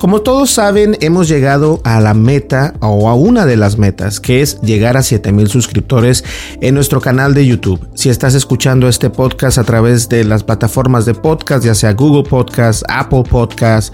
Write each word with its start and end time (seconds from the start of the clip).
Como 0.00 0.22
todos 0.22 0.50
saben, 0.50 0.96
hemos 1.02 1.28
llegado 1.28 1.82
a 1.84 2.00
la 2.00 2.14
meta 2.14 2.72
o 2.80 3.10
a 3.10 3.14
una 3.14 3.44
de 3.44 3.58
las 3.58 3.76
metas, 3.76 4.18
que 4.18 4.40
es 4.40 4.58
llegar 4.62 4.96
a 4.96 5.02
7000 5.02 5.48
suscriptores 5.48 6.24
en 6.62 6.74
nuestro 6.74 7.02
canal 7.02 7.34
de 7.34 7.46
YouTube. 7.46 7.86
Si 7.92 8.08
estás 8.08 8.34
escuchando 8.34 8.88
este 8.88 9.10
podcast 9.10 9.58
a 9.58 9.64
través 9.64 10.08
de 10.08 10.24
las 10.24 10.42
plataformas 10.42 11.04
de 11.04 11.12
podcast, 11.12 11.66
ya 11.66 11.74
sea 11.74 11.92
Google 11.92 12.26
Podcast, 12.26 12.82
Apple 12.88 13.24
Podcast, 13.28 13.92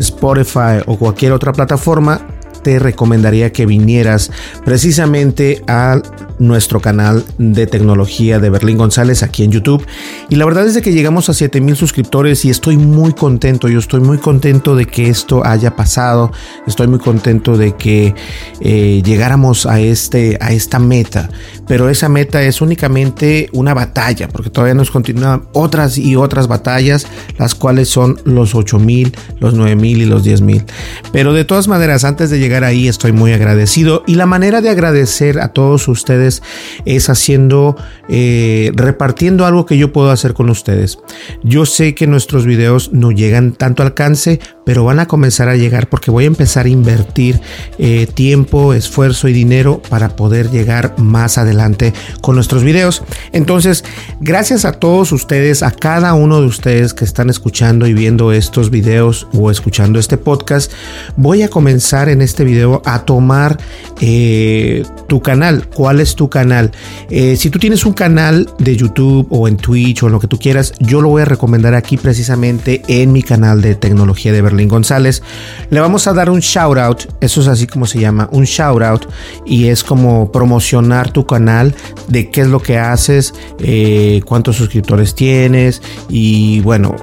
Spotify 0.00 0.82
o 0.86 0.98
cualquier 0.98 1.30
otra 1.30 1.52
plataforma, 1.52 2.20
te 2.64 2.80
recomendaría 2.80 3.52
que 3.52 3.64
vinieras 3.64 4.32
precisamente 4.64 5.62
a 5.68 6.02
nuestro 6.38 6.80
canal 6.80 7.24
de 7.38 7.66
tecnología 7.66 8.38
de 8.38 8.50
Berlín 8.50 8.78
González 8.78 9.22
aquí 9.22 9.44
en 9.44 9.50
YouTube. 9.50 9.84
Y 10.28 10.36
la 10.36 10.44
verdad 10.44 10.66
es 10.66 10.74
de 10.74 10.82
que 10.82 10.92
llegamos 10.92 11.28
a 11.28 11.34
7000 11.34 11.76
suscriptores 11.76 12.44
y 12.44 12.50
estoy 12.50 12.76
muy 12.76 13.12
contento. 13.12 13.68
Yo 13.68 13.78
estoy 13.78 14.00
muy 14.00 14.18
contento 14.18 14.76
de 14.76 14.86
que 14.86 15.08
esto 15.08 15.44
haya 15.44 15.76
pasado. 15.76 16.32
Estoy 16.66 16.86
muy 16.86 16.98
contento 16.98 17.56
de 17.56 17.76
que 17.76 18.14
eh, 18.60 19.02
llegáramos 19.04 19.66
a, 19.66 19.80
este, 19.80 20.38
a 20.40 20.52
esta 20.52 20.78
meta. 20.78 21.28
Pero 21.66 21.88
esa 21.88 22.08
meta 22.08 22.42
es 22.42 22.60
únicamente 22.60 23.48
una 23.52 23.74
batalla, 23.74 24.28
porque 24.28 24.50
todavía 24.50 24.74
nos 24.74 24.90
continúan 24.90 25.44
otras 25.52 25.98
y 25.98 26.16
otras 26.16 26.48
batallas, 26.48 27.06
las 27.38 27.54
cuales 27.54 27.88
son 27.88 28.20
los 28.24 28.54
8000, 28.54 29.14
los 29.40 29.54
9000 29.54 30.02
y 30.02 30.04
los 30.04 30.22
10000. 30.24 30.64
Pero 31.12 31.32
de 31.32 31.44
todas 31.44 31.68
maneras, 31.68 32.04
antes 32.04 32.30
de 32.30 32.38
llegar 32.38 32.64
ahí, 32.64 32.88
estoy 32.88 33.12
muy 33.12 33.32
agradecido. 33.32 34.02
Y 34.06 34.16
la 34.16 34.26
manera 34.26 34.60
de 34.60 34.70
agradecer 34.70 35.38
a 35.40 35.48
todos 35.48 35.88
ustedes 35.88 36.23
es 36.26 37.08
haciendo, 37.08 37.76
eh, 38.08 38.72
repartiendo 38.74 39.46
algo 39.46 39.66
que 39.66 39.78
yo 39.78 39.92
puedo 39.92 40.10
hacer 40.10 40.34
con 40.34 40.50
ustedes. 40.50 40.98
Yo 41.42 41.66
sé 41.66 41.94
que 41.94 42.06
nuestros 42.06 42.46
videos 42.46 42.92
no 42.92 43.12
llegan 43.12 43.52
tanto 43.52 43.82
alcance, 43.82 44.40
pero 44.64 44.84
van 44.84 45.00
a 45.00 45.06
comenzar 45.06 45.48
a 45.48 45.56
llegar 45.56 45.88
porque 45.88 46.10
voy 46.10 46.24
a 46.24 46.28
empezar 46.28 46.66
a 46.66 46.70
invertir 46.70 47.40
eh, 47.78 48.06
tiempo, 48.12 48.74
esfuerzo 48.74 49.28
y 49.28 49.32
dinero 49.32 49.82
para 49.88 50.16
poder 50.16 50.50
llegar 50.50 50.94
más 50.98 51.38
adelante 51.38 51.92
con 52.20 52.34
nuestros 52.34 52.64
videos. 52.64 53.02
Entonces, 53.32 53.84
gracias 54.20 54.64
a 54.64 54.72
todos 54.72 55.12
ustedes, 55.12 55.62
a 55.62 55.70
cada 55.70 56.14
uno 56.14 56.40
de 56.40 56.46
ustedes 56.46 56.94
que 56.94 57.04
están 57.04 57.30
escuchando 57.30 57.86
y 57.86 57.94
viendo 57.94 58.32
estos 58.32 58.70
videos 58.70 59.26
o 59.32 59.50
escuchando 59.50 59.98
este 59.98 60.16
podcast, 60.16 60.72
voy 61.16 61.42
a 61.42 61.48
comenzar 61.48 62.08
en 62.08 62.22
este 62.22 62.44
video 62.44 62.82
a 62.84 63.04
tomar 63.04 63.58
eh, 64.00 64.84
tu 65.08 65.20
canal. 65.20 65.68
¿Cuál 65.68 66.00
es 66.00 66.14
tu 66.14 66.28
canal? 66.28 66.72
Eh, 67.10 67.36
si 67.36 67.50
tú 67.50 67.58
tienes 67.58 67.84
un 67.84 67.92
canal 67.92 68.48
de 68.58 68.76
YouTube 68.76 69.26
o 69.30 69.48
en 69.48 69.56
Twitch 69.56 70.02
o 70.02 70.06
en 70.06 70.12
lo 70.12 70.20
que 70.20 70.28
tú 70.28 70.38
quieras, 70.38 70.72
yo 70.80 71.00
lo 71.00 71.08
voy 71.08 71.22
a 71.22 71.26
recomendar 71.26 71.74
aquí 71.74 71.96
precisamente 71.96 72.82
en 72.88 73.12
mi 73.12 73.22
canal 73.22 73.60
de 73.60 73.74
tecnología 73.74 74.32
de 74.32 74.42
González. 74.68 75.22
Le 75.70 75.80
vamos 75.80 76.06
a 76.06 76.12
dar 76.12 76.30
un 76.30 76.40
shout 76.40 76.78
out, 76.78 77.02
eso 77.20 77.40
es 77.40 77.48
así 77.48 77.66
como 77.66 77.86
se 77.86 78.00
llama, 78.00 78.28
un 78.32 78.44
shout 78.44 78.82
out 78.82 79.06
y 79.44 79.68
es 79.68 79.84
como 79.84 80.30
promocionar 80.32 81.10
tu 81.10 81.26
canal 81.26 81.74
de 82.08 82.30
qué 82.30 82.42
es 82.42 82.48
lo 82.48 82.60
que 82.60 82.78
haces, 82.78 83.34
eh, 83.58 84.20
cuántos 84.24 84.56
suscriptores 84.56 85.14
tienes 85.14 85.82
y 86.08 86.60
bueno, 86.60 86.96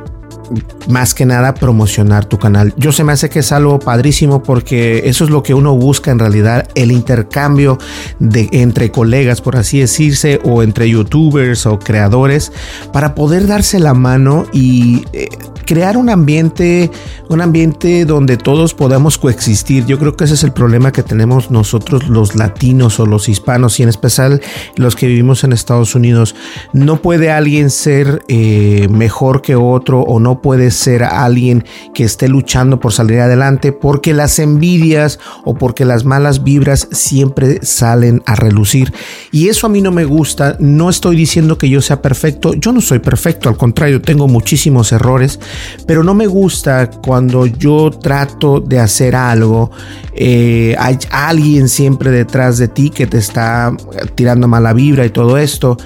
más 0.87 1.13
que 1.13 1.25
nada 1.25 1.53
promocionar 1.53 2.25
tu 2.25 2.37
canal. 2.37 2.73
Yo 2.77 2.91
se 2.91 3.03
me 3.03 3.13
hace 3.13 3.29
que 3.29 3.39
es 3.39 3.51
algo 3.51 3.79
padrísimo 3.79 4.43
porque 4.43 5.03
eso 5.05 5.23
es 5.23 5.29
lo 5.29 5.43
que 5.43 5.53
uno 5.53 5.75
busca 5.75 6.11
en 6.11 6.19
realidad, 6.19 6.67
el 6.75 6.91
intercambio 6.91 7.77
de 8.19 8.49
entre 8.51 8.91
colegas, 8.91 9.41
por 9.41 9.55
así 9.55 9.79
decirse, 9.79 10.39
o 10.43 10.63
entre 10.63 10.89
youtubers 10.89 11.65
o 11.65 11.79
creadores, 11.79 12.51
para 12.91 13.15
poder 13.15 13.47
darse 13.47 13.79
la 13.79 13.93
mano 13.93 14.45
y 14.51 15.05
eh, 15.13 15.29
crear 15.71 15.95
un 15.95 16.09
ambiente, 16.09 16.91
un 17.29 17.39
ambiente 17.39 18.03
donde 18.03 18.35
todos 18.35 18.73
podamos 18.73 19.17
coexistir. 19.17 19.85
Yo 19.85 19.97
creo 19.97 20.17
que 20.17 20.25
ese 20.25 20.33
es 20.33 20.43
el 20.43 20.51
problema 20.51 20.91
que 20.91 21.01
tenemos 21.01 21.49
nosotros 21.49 22.09
los 22.09 22.35
latinos 22.35 22.99
o 22.99 23.05
los 23.05 23.29
hispanos 23.29 23.79
y 23.79 23.83
en 23.83 23.87
especial 23.87 24.41
los 24.75 24.97
que 24.97 25.07
vivimos 25.07 25.45
en 25.45 25.53
Estados 25.53 25.95
Unidos. 25.95 26.35
No 26.73 27.01
puede 27.01 27.31
alguien 27.31 27.69
ser 27.69 28.21
eh, 28.27 28.89
mejor 28.91 29.41
que 29.41 29.55
otro 29.55 30.01
o 30.01 30.19
no 30.19 30.41
puede 30.41 30.71
ser 30.71 31.05
alguien 31.05 31.63
que 31.93 32.03
esté 32.03 32.27
luchando 32.27 32.81
por 32.81 32.91
salir 32.91 33.21
adelante 33.21 33.71
porque 33.71 34.13
las 34.13 34.39
envidias 34.39 35.19
o 35.45 35.53
porque 35.55 35.85
las 35.85 36.03
malas 36.03 36.43
vibras 36.43 36.89
siempre 36.91 37.65
salen 37.65 38.23
a 38.25 38.35
relucir. 38.35 38.91
Y 39.31 39.47
eso 39.47 39.67
a 39.67 39.69
mí 39.69 39.81
no 39.81 39.93
me 39.93 40.03
gusta. 40.03 40.57
No 40.59 40.89
estoy 40.89 41.15
diciendo 41.15 41.57
que 41.57 41.69
yo 41.69 41.81
sea 41.81 42.01
perfecto. 42.01 42.55
Yo 42.55 42.73
no 42.73 42.81
soy 42.81 42.99
perfecto. 42.99 43.47
Al 43.47 43.55
contrario, 43.55 44.01
tengo 44.01 44.27
muchísimos 44.27 44.91
errores. 44.91 45.39
Pero 45.85 46.03
no 46.03 46.13
me 46.13 46.27
gusta 46.27 46.89
cuando 46.89 47.45
yo 47.45 47.89
trato 47.91 48.59
de 48.59 48.79
hacer 48.79 49.15
algo. 49.15 49.71
Eh, 50.13 50.75
hay 50.77 50.97
alguien 51.09 51.69
siempre 51.69 52.11
detrás 52.11 52.57
de 52.57 52.67
ti 52.67 52.89
que 52.89 53.07
te 53.07 53.17
está 53.17 53.75
tirando 54.15 54.47
mala 54.47 54.73
vibra 54.73 55.05
y 55.05 55.09
todo 55.09 55.37
esto. 55.37 55.77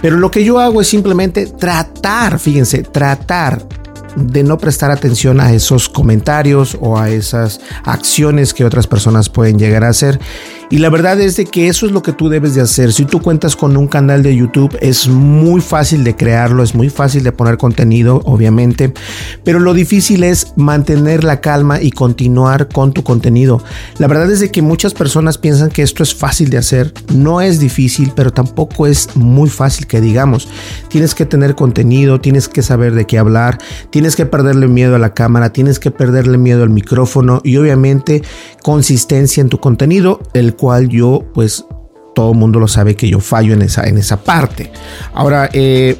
Pero 0.00 0.16
lo 0.16 0.30
que 0.30 0.44
yo 0.44 0.60
hago 0.60 0.80
es 0.80 0.88
simplemente 0.88 1.46
tratar, 1.46 2.38
fíjense, 2.38 2.82
tratar 2.82 3.66
de 4.16 4.42
no 4.42 4.58
prestar 4.58 4.90
atención 4.90 5.40
a 5.40 5.52
esos 5.52 5.88
comentarios 5.88 6.76
o 6.80 6.98
a 6.98 7.10
esas 7.10 7.60
acciones 7.84 8.54
que 8.54 8.64
otras 8.64 8.86
personas 8.86 9.28
pueden 9.28 9.58
llegar 9.58 9.84
a 9.84 9.88
hacer 9.88 10.18
y 10.70 10.78
la 10.78 10.90
verdad 10.90 11.18
es 11.20 11.36
de 11.36 11.46
que 11.46 11.68
eso 11.68 11.86
es 11.86 11.92
lo 11.92 12.02
que 12.02 12.12
tú 12.12 12.28
debes 12.28 12.54
de 12.54 12.60
hacer. 12.60 12.92
Si 12.92 13.06
tú 13.06 13.22
cuentas 13.22 13.56
con 13.56 13.76
un 13.76 13.88
canal 13.88 14.22
de 14.22 14.36
YouTube, 14.36 14.76
es 14.80 15.08
muy 15.08 15.62
fácil 15.62 16.04
de 16.04 16.14
crearlo, 16.14 16.62
es 16.62 16.74
muy 16.74 16.90
fácil 16.90 17.22
de 17.22 17.32
poner 17.32 17.56
contenido, 17.56 18.20
obviamente. 18.26 18.92
Pero 19.44 19.60
lo 19.60 19.72
difícil 19.72 20.24
es 20.24 20.52
mantener 20.56 21.24
la 21.24 21.40
calma 21.40 21.80
y 21.80 21.90
continuar 21.90 22.68
con 22.68 22.92
tu 22.92 23.02
contenido. 23.02 23.62
La 23.98 24.08
verdad 24.08 24.30
es 24.30 24.40
de 24.40 24.50
que 24.50 24.60
muchas 24.60 24.92
personas 24.92 25.38
piensan 25.38 25.70
que 25.70 25.82
esto 25.82 26.02
es 26.02 26.14
fácil 26.14 26.50
de 26.50 26.58
hacer. 26.58 26.92
No 27.14 27.40
es 27.40 27.60
difícil, 27.60 28.12
pero 28.14 28.30
tampoco 28.30 28.86
es 28.86 29.16
muy 29.16 29.48
fácil 29.48 29.86
que 29.86 30.02
digamos. 30.02 30.48
Tienes 30.88 31.14
que 31.14 31.24
tener 31.24 31.54
contenido, 31.54 32.20
tienes 32.20 32.46
que 32.48 32.62
saber 32.62 32.94
de 32.94 33.06
qué 33.06 33.18
hablar, 33.18 33.58
tienes 33.90 34.16
que 34.16 34.26
perderle 34.26 34.68
miedo 34.68 34.96
a 34.96 34.98
la 34.98 35.14
cámara, 35.14 35.50
tienes 35.50 35.78
que 35.78 35.90
perderle 35.90 36.36
miedo 36.36 36.62
al 36.62 36.70
micrófono 36.70 37.40
y 37.42 37.56
obviamente 37.56 38.22
consistencia 38.62 39.40
en 39.40 39.48
tu 39.48 39.60
contenido, 39.60 40.20
el 40.34 40.57
cual 40.58 40.88
yo 40.90 41.24
pues 41.32 41.64
todo 42.14 42.32
el 42.32 42.38
mundo 42.38 42.58
lo 42.58 42.68
sabe 42.68 42.96
que 42.96 43.08
yo 43.08 43.20
fallo 43.20 43.54
en 43.54 43.62
esa, 43.62 43.84
en 43.84 43.96
esa 43.96 44.18
parte. 44.18 44.70
Ahora, 45.14 45.48
eh, 45.52 45.96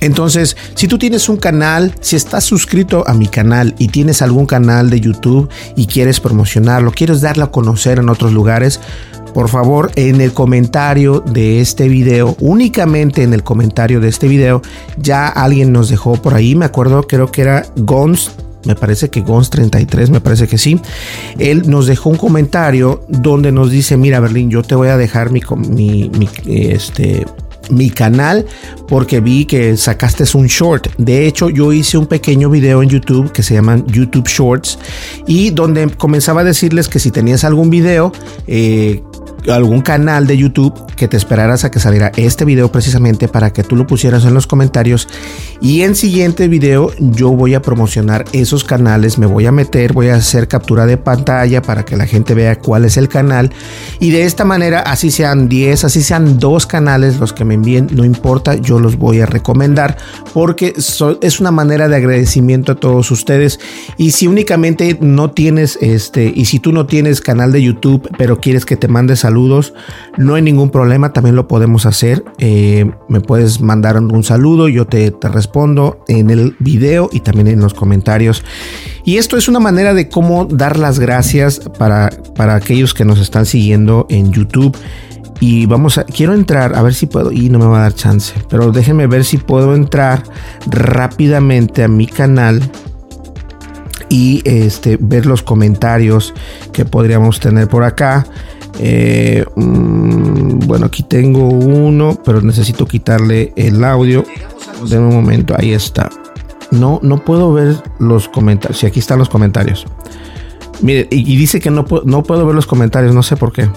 Entonces, 0.00 0.56
si 0.74 0.88
tú 0.88 0.98
tienes 0.98 1.28
un 1.28 1.36
canal, 1.36 1.94
si 2.00 2.16
estás 2.16 2.44
suscrito 2.44 3.02
a 3.06 3.14
mi 3.14 3.28
canal 3.28 3.74
y 3.78 3.88
tienes 3.88 4.22
algún 4.22 4.46
canal 4.46 4.90
de 4.90 5.00
YouTube 5.00 5.48
y 5.74 5.86
quieres 5.86 6.20
promocionarlo, 6.20 6.92
quieres 6.92 7.20
darlo 7.20 7.44
a 7.44 7.50
conocer 7.50 7.98
en 7.98 8.08
otros 8.08 8.32
lugares, 8.32 8.80
por 9.34 9.48
favor, 9.48 9.90
en 9.96 10.20
el 10.20 10.32
comentario 10.32 11.20
de 11.20 11.60
este 11.60 11.88
video, 11.88 12.36
únicamente 12.40 13.22
en 13.22 13.34
el 13.34 13.42
comentario 13.42 14.00
de 14.00 14.08
este 14.08 14.28
video, 14.28 14.62
ya 14.96 15.28
alguien 15.28 15.72
nos 15.72 15.88
dejó 15.88 16.14
por 16.22 16.34
ahí, 16.34 16.54
me 16.54 16.64
acuerdo, 16.64 17.06
creo 17.06 17.30
que 17.30 17.42
era 17.42 17.66
Gons 17.76 18.30
me 18.66 18.74
parece 18.74 19.08
que 19.08 19.20
Gons 19.20 19.50
33, 19.50 20.10
me 20.10 20.20
parece 20.20 20.46
que 20.46 20.58
sí. 20.58 20.80
Él 21.38 21.68
nos 21.70 21.86
dejó 21.86 22.10
un 22.10 22.16
comentario 22.16 23.04
donde 23.08 23.52
nos 23.52 23.70
dice, 23.70 23.96
mira 23.96 24.20
Berlín, 24.20 24.50
yo 24.50 24.62
te 24.62 24.74
voy 24.74 24.88
a 24.88 24.96
dejar 24.96 25.30
mi, 25.30 25.40
mi, 25.68 26.10
este, 26.46 27.24
mi 27.70 27.90
canal 27.90 28.46
porque 28.88 29.20
vi 29.20 29.44
que 29.44 29.76
sacaste 29.76 30.24
un 30.34 30.46
short. 30.46 30.88
De 30.98 31.26
hecho, 31.26 31.50
yo 31.50 31.72
hice 31.72 31.98
un 31.98 32.06
pequeño 32.06 32.50
video 32.50 32.82
en 32.82 32.88
YouTube 32.88 33.32
que 33.32 33.42
se 33.42 33.54
llaman 33.54 33.86
YouTube 33.86 34.28
Shorts 34.28 34.78
y 35.26 35.50
donde 35.50 35.88
comenzaba 35.90 36.42
a 36.42 36.44
decirles 36.44 36.88
que 36.88 36.98
si 36.98 37.10
tenías 37.10 37.44
algún 37.44 37.70
video 37.70 38.12
eh, 38.46 39.02
algún 39.52 39.80
canal 39.80 40.26
de 40.26 40.36
YouTube 40.36 40.74
que 40.96 41.08
te 41.08 41.16
esperaras 41.16 41.64
a 41.64 41.70
que 41.70 41.78
saliera 41.78 42.10
este 42.16 42.44
video 42.44 42.72
precisamente 42.72 43.28
para 43.28 43.52
que 43.52 43.62
tú 43.62 43.76
lo 43.76 43.86
pusieras 43.86 44.24
en 44.24 44.34
los 44.34 44.46
comentarios. 44.46 45.08
Y 45.60 45.82
en 45.82 45.94
siguiente 45.94 46.48
video 46.48 46.90
yo 46.98 47.30
voy 47.30 47.54
a 47.54 47.62
promocionar 47.62 48.24
esos 48.32 48.64
canales, 48.64 49.18
me 49.18 49.26
voy 49.26 49.46
a 49.46 49.52
meter, 49.52 49.92
voy 49.92 50.08
a 50.08 50.16
hacer 50.16 50.48
captura 50.48 50.86
de 50.86 50.96
pantalla 50.96 51.62
para 51.62 51.84
que 51.84 51.96
la 51.96 52.06
gente 52.06 52.34
vea 52.34 52.58
cuál 52.58 52.84
es 52.84 52.96
el 52.96 53.08
canal. 53.08 53.52
Y 54.00 54.10
de 54.10 54.24
esta 54.24 54.44
manera 54.44 54.80
así 54.80 55.10
sean 55.10 55.48
10, 55.48 55.84
así 55.84 56.02
sean 56.02 56.38
dos 56.38 56.66
canales 56.66 57.18
los 57.18 57.32
que 57.32 57.44
me 57.44 57.54
envíen, 57.54 57.88
no 57.92 58.04
importa, 58.04 58.54
yo 58.54 58.80
los 58.80 58.96
voy 58.96 59.20
a 59.20 59.26
recomendar 59.26 59.96
porque 60.32 60.74
es 60.76 61.40
una 61.40 61.50
manera 61.50 61.88
de 61.88 61.96
agradecimiento 61.96 62.72
a 62.72 62.74
todos 62.74 63.10
ustedes. 63.10 63.60
Y 63.96 64.10
si 64.10 64.26
únicamente 64.26 64.98
no 65.00 65.30
tienes 65.30 65.78
este 65.80 66.32
y 66.34 66.46
si 66.46 66.58
tú 66.58 66.72
no 66.72 66.86
tienes 66.86 67.20
canal 67.20 67.52
de 67.52 67.62
YouTube 67.62 68.08
pero 68.18 68.40
quieres 68.40 68.64
que 68.64 68.76
te 68.76 68.88
mandes 68.88 69.20
saludos 69.20 69.35
saludos. 69.36 69.74
No 70.16 70.34
hay 70.34 70.42
ningún 70.42 70.70
problema, 70.70 71.12
también 71.12 71.36
lo 71.36 71.46
podemos 71.46 71.84
hacer. 71.84 72.24
Eh, 72.38 72.90
me 73.08 73.20
puedes 73.20 73.60
mandar 73.60 73.98
un 73.98 74.24
saludo, 74.24 74.68
yo 74.68 74.86
te, 74.86 75.10
te, 75.10 75.28
respondo 75.28 76.02
en 76.08 76.30
el 76.30 76.56
video 76.58 77.10
y 77.12 77.20
también 77.20 77.48
en 77.48 77.60
los 77.60 77.74
comentarios. 77.74 78.42
Y 79.04 79.18
esto 79.18 79.36
es 79.36 79.46
una 79.46 79.60
manera 79.60 79.92
de 79.92 80.08
cómo 80.08 80.46
dar 80.46 80.78
las 80.78 80.98
gracias 80.98 81.60
para, 81.78 82.10
para 82.34 82.54
aquellos 82.54 82.94
que 82.94 83.04
nos 83.04 83.20
están 83.20 83.44
siguiendo 83.44 84.06
en 84.08 84.32
YouTube. 84.32 84.74
Y 85.38 85.66
vamos 85.66 85.98
a, 85.98 86.04
quiero 86.04 86.32
entrar, 86.32 86.74
a 86.74 86.80
ver 86.80 86.94
si 86.94 87.04
puedo, 87.04 87.30
y 87.30 87.50
no 87.50 87.58
me 87.58 87.66
va 87.66 87.80
a 87.80 87.82
dar 87.82 87.94
chance, 87.94 88.32
pero 88.48 88.72
déjenme 88.72 89.06
ver 89.06 89.22
si 89.22 89.36
puedo 89.36 89.74
entrar 89.74 90.22
rápidamente 90.70 91.84
a 91.84 91.88
mi 91.88 92.06
canal 92.06 92.62
y 94.08 94.40
este, 94.46 94.96
ver 94.98 95.26
los 95.26 95.42
comentarios 95.42 96.32
que 96.72 96.86
podríamos 96.86 97.38
tener 97.38 97.68
por 97.68 97.84
acá. 97.84 98.26
Eh, 98.78 99.44
mm, 99.54 100.58
bueno, 100.66 100.86
aquí 100.86 101.02
tengo 101.02 101.48
uno, 101.48 102.18
pero 102.24 102.40
necesito 102.40 102.86
quitarle 102.86 103.52
el 103.56 103.82
audio. 103.84 104.24
De 104.88 104.98
un 104.98 105.14
momento, 105.14 105.54
ahí 105.56 105.72
está. 105.72 106.10
No, 106.70 107.00
no 107.02 107.24
puedo 107.24 107.52
ver 107.52 107.76
los 107.98 108.28
comentarios. 108.28 108.78
Si 108.78 108.86
aquí 108.86 108.98
están 108.98 109.18
los 109.18 109.28
comentarios. 109.28 109.86
Mire, 110.82 111.08
y, 111.10 111.36
dice 111.36 111.60
que 111.60 111.70
no, 111.70 111.84
puedo 111.84 112.46
ver 112.46 112.54
los 112.54 112.66
comentarios, 112.66 113.14
no 113.14 113.22
sé 113.22 113.36
por 113.36 113.52
qué. 113.52 113.68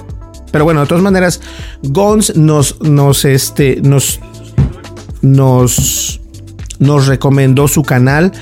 Pero 0.52 0.66
bueno, 0.66 0.82
de 0.82 0.88
todas 0.88 1.04
maneras, 1.04 1.40
Gons 1.84 2.36
nos, 2.36 2.82
nos, 2.82 3.24
este, 3.24 3.80
nos, 3.82 4.20
nos, 5.22 6.20
nos 6.80 7.08
recomendó 7.08 7.68
su 7.68 7.84
canal. 7.84 8.34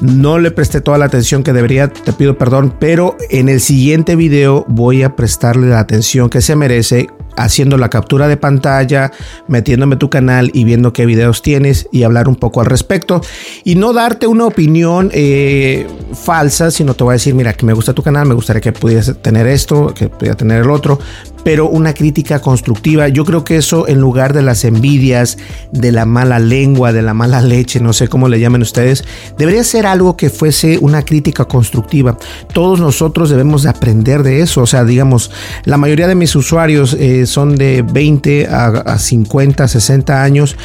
No 0.00 0.38
le 0.38 0.50
presté 0.50 0.80
toda 0.80 0.96
la 0.96 1.04
atención 1.04 1.42
que 1.42 1.52
debería, 1.52 1.92
te 1.92 2.12
pido 2.12 2.38
perdón, 2.38 2.74
pero 2.78 3.16
en 3.28 3.48
el 3.48 3.60
siguiente 3.60 4.16
video 4.16 4.64
voy 4.66 5.02
a 5.02 5.14
prestarle 5.14 5.68
la 5.68 5.80
atención 5.80 6.30
que 6.30 6.40
se 6.40 6.56
merece 6.56 7.08
haciendo 7.36 7.76
la 7.76 7.90
captura 7.90 8.28
de 8.28 8.36
pantalla, 8.36 9.12
metiéndome 9.48 9.96
tu 9.96 10.10
canal 10.10 10.50
y 10.52 10.64
viendo 10.64 10.92
qué 10.92 11.06
videos 11.06 11.42
tienes 11.42 11.88
y 11.92 12.02
hablar 12.02 12.28
un 12.28 12.36
poco 12.36 12.60
al 12.60 12.66
respecto. 12.66 13.20
Y 13.64 13.74
no 13.76 13.92
darte 13.92 14.26
una 14.26 14.46
opinión 14.46 15.10
eh, 15.12 15.86
falsa, 16.14 16.70
sino 16.70 16.94
te 16.94 17.04
voy 17.04 17.12
a 17.12 17.14
decir, 17.14 17.34
mira, 17.34 17.52
que 17.52 17.66
me 17.66 17.72
gusta 17.72 17.92
tu 17.92 18.02
canal, 18.02 18.26
me 18.26 18.34
gustaría 18.34 18.60
que 18.60 18.72
pudieras 18.72 19.14
tener 19.22 19.46
esto, 19.46 19.92
que 19.94 20.08
pudiera 20.08 20.36
tener 20.36 20.62
el 20.62 20.70
otro, 20.70 20.98
pero 21.44 21.68
una 21.68 21.94
crítica 21.94 22.40
constructiva. 22.40 23.08
Yo 23.08 23.24
creo 23.24 23.44
que 23.44 23.56
eso 23.56 23.88
en 23.88 24.00
lugar 24.00 24.32
de 24.32 24.42
las 24.42 24.64
envidias, 24.64 25.38
de 25.72 25.92
la 25.92 26.04
mala 26.04 26.38
lengua, 26.38 26.92
de 26.92 27.02
la 27.02 27.14
mala 27.14 27.40
leche, 27.42 27.80
no 27.80 27.92
sé 27.92 28.08
cómo 28.08 28.28
le 28.28 28.40
llamen 28.40 28.62
ustedes, 28.62 29.04
debería 29.38 29.64
ser 29.64 29.86
algo 29.86 30.16
que 30.16 30.30
fuese 30.30 30.78
una 30.80 31.04
crítica 31.04 31.44
constructiva. 31.46 32.16
Todos 32.52 32.80
nosotros 32.80 33.30
debemos 33.30 33.62
de 33.62 33.70
aprender 33.70 34.22
de 34.22 34.40
eso. 34.40 34.62
O 34.62 34.66
sea, 34.66 34.84
digamos, 34.84 35.30
la 35.64 35.76
mayoría 35.76 36.08
de 36.08 36.14
mis 36.14 36.34
usuarios 36.36 36.94
eh, 36.94 37.26
son 37.26 37.56
de 37.56 37.82
20 37.82 38.46
a, 38.48 38.98
50, 38.98 39.68
60 39.68 40.22
años 40.22 40.56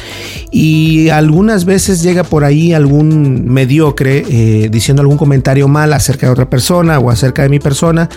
y 0.50 1.08
algunas 1.08 1.64
veces 1.64 2.02
llega 2.02 2.24
por 2.24 2.44
ahí 2.44 2.72
algún 2.72 3.46
mediocre 3.46 4.24
eh, 4.28 4.68
diciendo 4.70 5.02
algún 5.02 5.16
comentario 5.16 5.68
mal 5.68 5.92
acerca 5.92 6.26
de 6.26 6.32
otra 6.32 6.50
persona 6.50 6.98
o 6.98 7.10
acerca 7.10 7.42
de 7.42 7.48
mi 7.48 7.58
persona. 7.58 8.08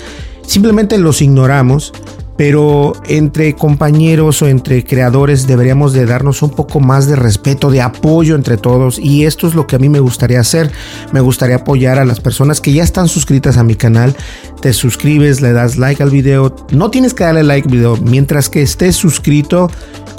Simplemente 0.45 0.97
los 0.97 1.21
ignoramos 1.21 1.93
pero 2.39 2.93
entre 3.09 3.53
compañeros 3.53 4.41
o 4.41 4.47
entre 4.47 4.85
creadores 4.85 5.45
deberíamos 5.45 5.91
de 5.91 6.05
darnos 6.05 6.41
un 6.41 6.51
poco 6.51 6.79
más 6.79 7.05
de 7.05 7.17
respeto, 7.17 7.69
de 7.69 7.81
apoyo 7.81 8.33
entre 8.33 8.55
todos 8.55 8.97
y 8.97 9.25
esto 9.25 9.45
es 9.45 9.55
lo 9.55 9.67
que 9.67 9.75
a 9.75 9.79
mí 9.79 9.89
me 9.89 9.99
gustaría 9.99 10.39
hacer. 10.39 10.71
Me 11.11 11.19
gustaría 11.19 11.57
apoyar 11.57 11.99
a 11.99 12.05
las 12.05 12.21
personas 12.21 12.61
que 12.61 12.71
ya 12.71 12.81
están 12.81 13.09
suscritas 13.09 13.57
a 13.57 13.65
mi 13.65 13.75
canal. 13.75 14.15
Te 14.61 14.71
suscribes, 14.71 15.41
le 15.41 15.51
das 15.51 15.75
like 15.75 16.01
al 16.01 16.11
video. 16.11 16.55
No 16.71 16.89
tienes 16.89 17.13
que 17.13 17.25
darle 17.25 17.43
like 17.43 17.67
al 17.67 17.73
video. 17.73 17.97
Mientras 17.97 18.47
que 18.47 18.61
estés 18.61 18.95
suscrito, 18.95 19.69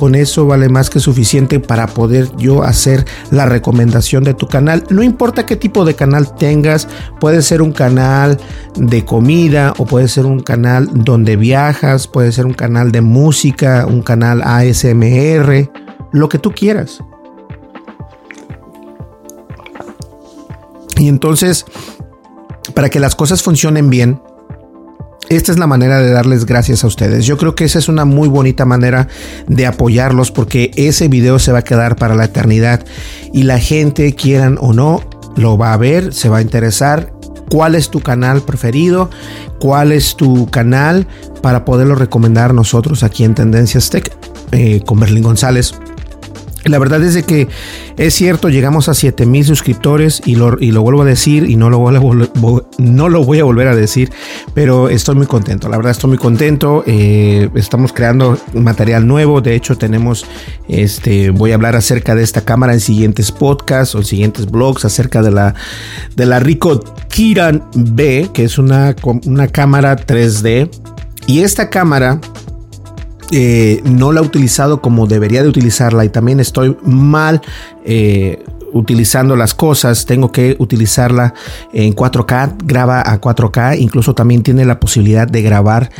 con 0.00 0.14
eso 0.14 0.47
vale 0.47 0.70
más 0.70 0.88
que 0.88 0.99
suficiente 0.99 1.61
para 1.61 1.87
poder 1.87 2.35
yo 2.38 2.62
hacer 2.62 3.05
la 3.31 3.44
recomendación 3.44 4.25
de 4.25 4.32
tu 4.32 4.49
canal. 4.49 4.82
No 4.88 5.02
importa 5.02 5.44
qué 5.44 5.56
tipo 5.56 5.85
de 5.85 5.94
canal 5.94 6.35
tengas, 6.37 6.88
puede 7.20 7.43
ser 7.43 7.61
un 7.61 7.73
canal 7.73 8.38
de 8.76 9.05
comida 9.05 9.75
o 9.76 9.85
puede 9.85 10.08
ser 10.08 10.25
un 10.25 10.41
canal 10.41 10.88
donde 10.94 11.37
viajas, 11.37 12.08
puede 12.08 12.32
ser 12.32 12.47
un 12.47 12.55
canal 12.55 12.93
de 12.93 13.02
música, 13.02 13.85
un 13.87 14.00
canal 14.00 14.41
ASMR, 14.41 15.70
lo 16.12 16.31
que 16.31 16.38
tú 16.38 16.53
quieras. 16.53 17.00
Y 20.96 21.08
entonces, 21.08 21.67
para 22.75 22.88
que 22.88 23.00
las 23.00 23.14
cosas 23.14 23.43
funcionen 23.43 23.91
bien, 23.91 24.23
esta 25.28 25.52
es 25.52 25.58
la 25.58 25.67
manera 25.67 26.00
de 26.00 26.11
darles 26.11 26.44
gracias 26.46 26.82
a 26.82 26.87
ustedes. 26.87 27.25
Yo 27.25 27.37
creo 27.37 27.55
que 27.55 27.64
esa 27.64 27.78
es 27.78 27.88
una 27.88 28.05
muy 28.05 28.28
bonita 28.28 28.64
manera 28.64 29.08
de 29.46 29.67
apoyarlos 29.67 30.31
porque 30.31 30.70
ese 30.75 31.08
video 31.08 31.38
se 31.38 31.52
va 31.52 31.58
a 31.58 31.64
quedar 31.64 31.96
para 31.96 32.14
la 32.14 32.25
eternidad 32.25 32.84
y 33.32 33.44
la 33.44 33.58
gente, 33.58 34.14
quieran 34.14 34.58
o 34.61 34.72
no, 34.72 35.02
lo 35.37 35.56
va 35.56 35.72
a 35.72 35.76
ver, 35.76 36.12
se 36.12 36.28
va 36.28 36.38
a 36.38 36.43
interesar. 36.43 37.12
¿Cuál 37.50 37.74
es 37.74 37.91
tu 37.91 38.00
canal 38.00 38.43
preferido? 38.43 39.10
¿Cuál 39.60 39.93
es 39.93 40.17
tu 40.17 40.48
canal 40.50 41.06
para 41.43 41.65
poderlo 41.65 41.96
recomendar 41.96 42.55
nosotros 42.55 43.03
aquí 43.03 43.24
en 43.24 43.34
Tendencias 43.34 43.91
Tech 43.91 44.12
eh, 44.53 44.82
con 44.84 45.00
Berlín 45.00 45.24
González? 45.24 45.74
La 46.64 46.79
verdad 46.79 47.02
es 47.02 47.14
de 47.14 47.22
que 47.22 47.48
es 47.96 48.14
cierto, 48.14 48.50
llegamos 48.50 48.88
a 48.88 48.94
7000 48.94 49.46
suscriptores 49.46 50.20
y 50.26 50.36
lo, 50.36 50.58
y 50.60 50.72
lo 50.72 50.82
vuelvo 50.82 51.02
a 51.02 51.05
decir 51.06 51.48
y 51.48 51.56
no 51.56 51.70
lo, 51.70 51.79
voy 51.79 51.96
a 51.96 52.00
no 52.79 53.08
lo 53.08 53.24
voy 53.24 53.40
a 53.40 53.44
volver 53.44 53.69
a 53.69 53.74
decir, 53.74 54.10
pero 54.52 54.88
estoy 54.90 55.14
muy 55.14 55.26
contento. 55.26 55.69
La 55.69 55.79
verdad, 55.79 55.93
estoy 55.93 56.08
muy 56.08 56.19
contento. 56.19 56.84
Eh, 56.86 57.48
estamos 57.55 57.93
creando 57.93 58.38
material 58.52 59.06
nuevo. 59.06 59.40
De 59.40 59.55
hecho, 59.55 59.76
tenemos 59.79 60.26
este. 60.69 61.31
Voy 61.31 61.52
a 61.52 61.55
hablar 61.55 61.76
acerca 61.76 62.14
de 62.14 62.22
esta 62.22 62.43
cámara 62.43 62.74
en 62.74 62.81
siguientes 62.81 63.32
podcasts 63.32 63.94
o 63.94 63.98
en 63.98 64.05
siguientes 64.05 64.50
blogs 64.50 64.84
acerca 64.84 65.22
de 65.22 65.31
la, 65.31 65.55
de 66.14 66.26
la 66.26 66.40
Rico 66.40 66.81
Kiran 67.08 67.64
B, 67.74 68.29
que 68.34 68.44
es 68.44 68.58
una, 68.58 68.94
una 69.24 69.48
cámara 69.48 69.96
3D. 69.96 70.70
Y 71.26 71.40
esta 71.40 71.70
cámara 71.70 72.20
eh, 73.31 73.81
no 73.84 74.13
la 74.13 74.20
he 74.20 74.25
utilizado 74.25 74.81
como 74.81 75.06
debería 75.06 75.43
de 75.43 75.49
utilizarla 75.49 76.05
y 76.05 76.08
también 76.08 76.41
estoy 76.41 76.77
mal 76.82 77.41
eh, 77.84 78.43
utilizando 78.72 79.37
las 79.37 79.55
cosas, 79.55 80.06
tengo 80.06 80.32
que 80.32 80.56
utilizarla 80.58 81.34
en 81.72 81.94
4K, 81.94 82.56
graba 82.65 83.01
a 83.01 83.20
4K, 83.20 83.79
incluso 83.79 84.15
también 84.15 84.43
tiene 84.43 84.65
la 84.65 84.81
posibilidad 84.81 85.29
de 85.29 85.43
grabar 85.43 85.91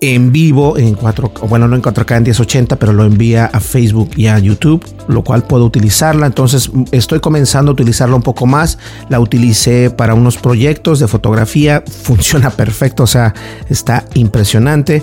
en 0.00 0.32
vivo 0.32 0.76
en 0.76 0.94
4 0.94 1.32
bueno 1.48 1.66
no 1.66 1.76
en 1.76 1.82
4K 1.82 2.18
en 2.18 2.22
1080 2.24 2.76
pero 2.76 2.92
lo 2.92 3.04
envía 3.04 3.46
a 3.46 3.60
Facebook 3.60 4.10
y 4.16 4.26
a 4.26 4.38
YouTube 4.38 4.84
lo 5.08 5.22
cual 5.22 5.44
puedo 5.44 5.64
utilizarla. 5.64 6.26
Entonces 6.26 6.70
estoy 6.92 7.20
comenzando 7.20 7.70
a 7.70 7.74
utilizarla 7.74 8.16
un 8.16 8.22
poco 8.22 8.46
más. 8.46 8.78
La 9.08 9.20
utilicé 9.20 9.90
para 9.90 10.14
unos 10.14 10.36
proyectos 10.36 10.98
de 10.98 11.08
fotografía. 11.08 11.82
Funciona 12.02 12.50
perfecto 12.50 13.04
o 13.04 13.06
sea 13.06 13.34
está 13.68 14.04
impresionante 14.14 15.02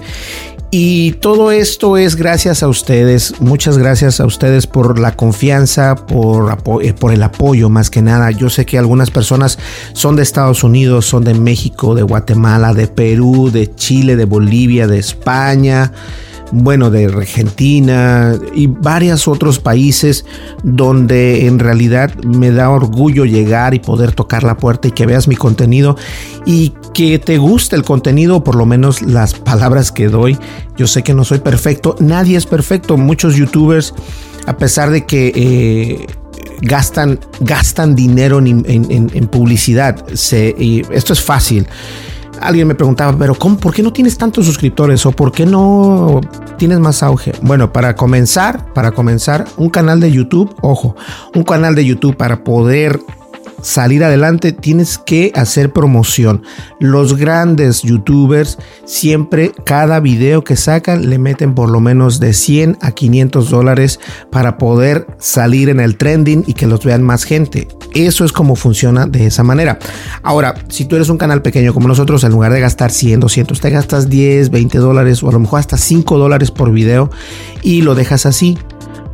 Y 0.73 1.11
todo 1.13 1.51
esto 1.51 1.97
es 1.97 2.15
gracias 2.15 2.63
a 2.63 2.69
ustedes. 2.69 3.41
Muchas 3.41 3.77
gracias 3.77 4.21
a 4.21 4.25
ustedes 4.25 4.67
por 4.67 4.99
la 4.99 5.17
confianza, 5.17 5.97
por, 5.97 6.57
eh, 6.81 6.93
por 6.93 7.11
el 7.11 7.21
apoyo 7.23 7.67
más 7.67 7.89
que 7.89 8.01
nada. 8.01 8.31
Yo 8.31 8.49
sé 8.49 8.65
que 8.65 8.77
algunas 8.77 9.11
personas 9.11 9.59
son 9.91 10.15
de 10.15 10.23
Estados 10.23 10.63
Unidos, 10.63 11.05
son 11.05 11.25
de 11.25 11.33
México, 11.33 11.93
de 11.93 12.03
Guatemala, 12.03 12.73
de 12.73 12.87
Perú, 12.87 13.51
de 13.51 13.75
Chile, 13.75 14.15
de 14.15 14.23
Bolivia, 14.23 14.87
de 14.87 14.99
España 14.99 15.91
bueno, 16.51 16.89
de 16.89 17.05
Argentina 17.05 18.37
y 18.53 18.67
varios 18.67 19.27
otros 19.27 19.59
países 19.59 20.25
donde 20.63 21.47
en 21.47 21.59
realidad 21.59 22.13
me 22.23 22.51
da 22.51 22.69
orgullo 22.69 23.25
llegar 23.25 23.73
y 23.73 23.79
poder 23.79 24.11
tocar 24.11 24.43
la 24.43 24.57
puerta 24.57 24.89
y 24.89 24.91
que 24.91 25.05
veas 25.05 25.27
mi 25.27 25.35
contenido 25.35 25.95
y 26.45 26.73
que 26.93 27.19
te 27.19 27.37
guste 27.37 27.75
el 27.75 27.83
contenido, 27.83 28.43
por 28.43 28.55
lo 28.55 28.65
menos 28.65 29.01
las 29.01 29.33
palabras 29.33 29.91
que 29.91 30.07
doy. 30.07 30.37
Yo 30.77 30.87
sé 30.87 31.03
que 31.03 31.13
no 31.13 31.23
soy 31.23 31.39
perfecto, 31.39 31.95
nadie 31.99 32.37
es 32.37 32.45
perfecto, 32.45 32.97
muchos 32.97 33.35
youtubers, 33.35 33.93
a 34.45 34.57
pesar 34.57 34.89
de 34.89 35.05
que... 35.05 35.31
Eh, 35.35 36.07
gastan, 36.63 37.19
gastan 37.39 37.95
dinero 37.95 38.39
en, 38.39 39.27
publicidad. 39.31 40.05
y 40.57 40.83
esto 40.91 41.13
es 41.13 41.21
fácil 41.21 41.67
alguien 42.41 42.67
me 42.67 42.75
preguntaba, 42.75 43.17
pero 43.17 43.35
¿cómo, 43.35 43.57
¿por 43.57 43.73
qué 43.73 43.83
no 43.83 43.93
tienes 43.93 44.17
tantos 44.17 44.45
suscriptores 44.45 45.05
o 45.05 45.11
por 45.11 45.31
qué 45.31 45.45
no 45.45 46.19
tienes 46.57 46.79
más 46.79 47.03
auge? 47.03 47.33
Bueno, 47.41 47.71
para 47.71 47.95
comenzar, 47.95 48.73
para 48.73 48.91
comenzar, 48.91 49.45
un 49.57 49.69
canal 49.69 49.99
de 49.99 50.11
YouTube, 50.11 50.53
ojo, 50.61 50.95
un 51.35 51.43
canal 51.43 51.75
de 51.75 51.85
YouTube 51.85 52.17
para 52.17 52.43
poder 52.43 52.99
salir 53.61 54.03
adelante 54.03 54.51
tienes 54.51 54.97
que 54.97 55.31
hacer 55.35 55.71
promoción. 55.71 56.43
Los 56.79 57.17
grandes 57.17 57.81
youtubers 57.81 58.57
siempre 58.85 59.51
cada 59.65 59.99
video 59.99 60.43
que 60.43 60.55
sacan 60.55 61.09
le 61.09 61.19
meten 61.19 61.55
por 61.55 61.69
lo 61.69 61.79
menos 61.79 62.19
de 62.19 62.33
100 62.33 62.77
a 62.81 62.91
500 62.91 63.49
dólares 63.49 63.99
para 64.31 64.57
poder 64.57 65.07
salir 65.19 65.69
en 65.69 65.79
el 65.79 65.97
trending 65.97 66.43
y 66.47 66.53
que 66.53 66.67
los 66.67 66.83
vean 66.83 67.03
más 67.03 67.23
gente. 67.23 67.67
Eso 67.93 68.25
es 68.25 68.31
como 68.31 68.55
funciona 68.55 69.05
de 69.05 69.27
esa 69.27 69.43
manera. 69.43 69.79
Ahora, 70.23 70.55
si 70.69 70.85
tú 70.85 70.95
eres 70.95 71.09
un 71.09 71.17
canal 71.17 71.41
pequeño 71.41 71.73
como 71.73 71.87
nosotros, 71.87 72.23
en 72.23 72.31
lugar 72.31 72.53
de 72.53 72.61
gastar 72.61 72.91
100, 72.91 73.19
200, 73.19 73.59
te 73.59 73.69
gastas 73.69 74.09
10, 74.09 74.49
20 74.49 74.77
dólares 74.77 75.23
o 75.23 75.29
a 75.29 75.33
lo 75.33 75.39
mejor 75.39 75.59
hasta 75.59 75.77
5 75.77 76.17
dólares 76.17 76.51
por 76.51 76.71
video 76.71 77.09
y 77.61 77.81
lo 77.81 77.95
dejas 77.95 78.25
así 78.25 78.57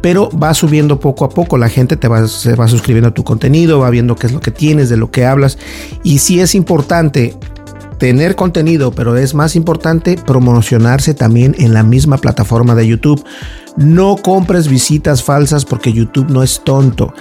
pero 0.01 0.30
va 0.32 0.54
subiendo 0.54 1.00
poco 1.00 1.25
a 1.25 1.30
poco. 1.30 1.58
La 1.58 1.70
gente 1.70 1.98
te 1.98 2.08
va, 2.08 2.27
se 2.27 2.56
va 2.56 2.68
suscribiendo 2.68 3.10
a 3.10 3.13
tu 3.13 3.24
contenido, 3.24 3.80
va 3.80 3.89
viendo 3.89 4.16
qué 4.16 4.27
es 4.27 4.34
lo 4.34 4.39
que 4.39 4.51
tienes, 4.51 4.89
de 4.89 4.98
lo 4.98 5.12
que 5.12 5.25
hablas. 5.25 5.58
Y 6.04 6.20
si 6.20 6.39
es 6.39 6.56
importante 6.56 7.36
tener 7.98 8.36
contenido, 8.36 8.92
pero 8.92 9.18
es 9.18 9.34
más 9.34 9.56
importante 9.56 10.18
promocionarse 10.18 11.13
también 11.13 11.56
en 11.58 11.74
la 11.74 11.84
misma 11.84 12.18
plataforma 12.18 12.75
de 12.75 12.88
YouTube. 12.88 13.24
No 13.77 14.17
compres 14.17 14.67
visitas 14.67 15.24
falsas 15.24 15.63
porque 15.63 15.93
YouTube 15.93 16.29
no 16.29 16.41
es 16.41 16.62
tonto. 16.63 17.13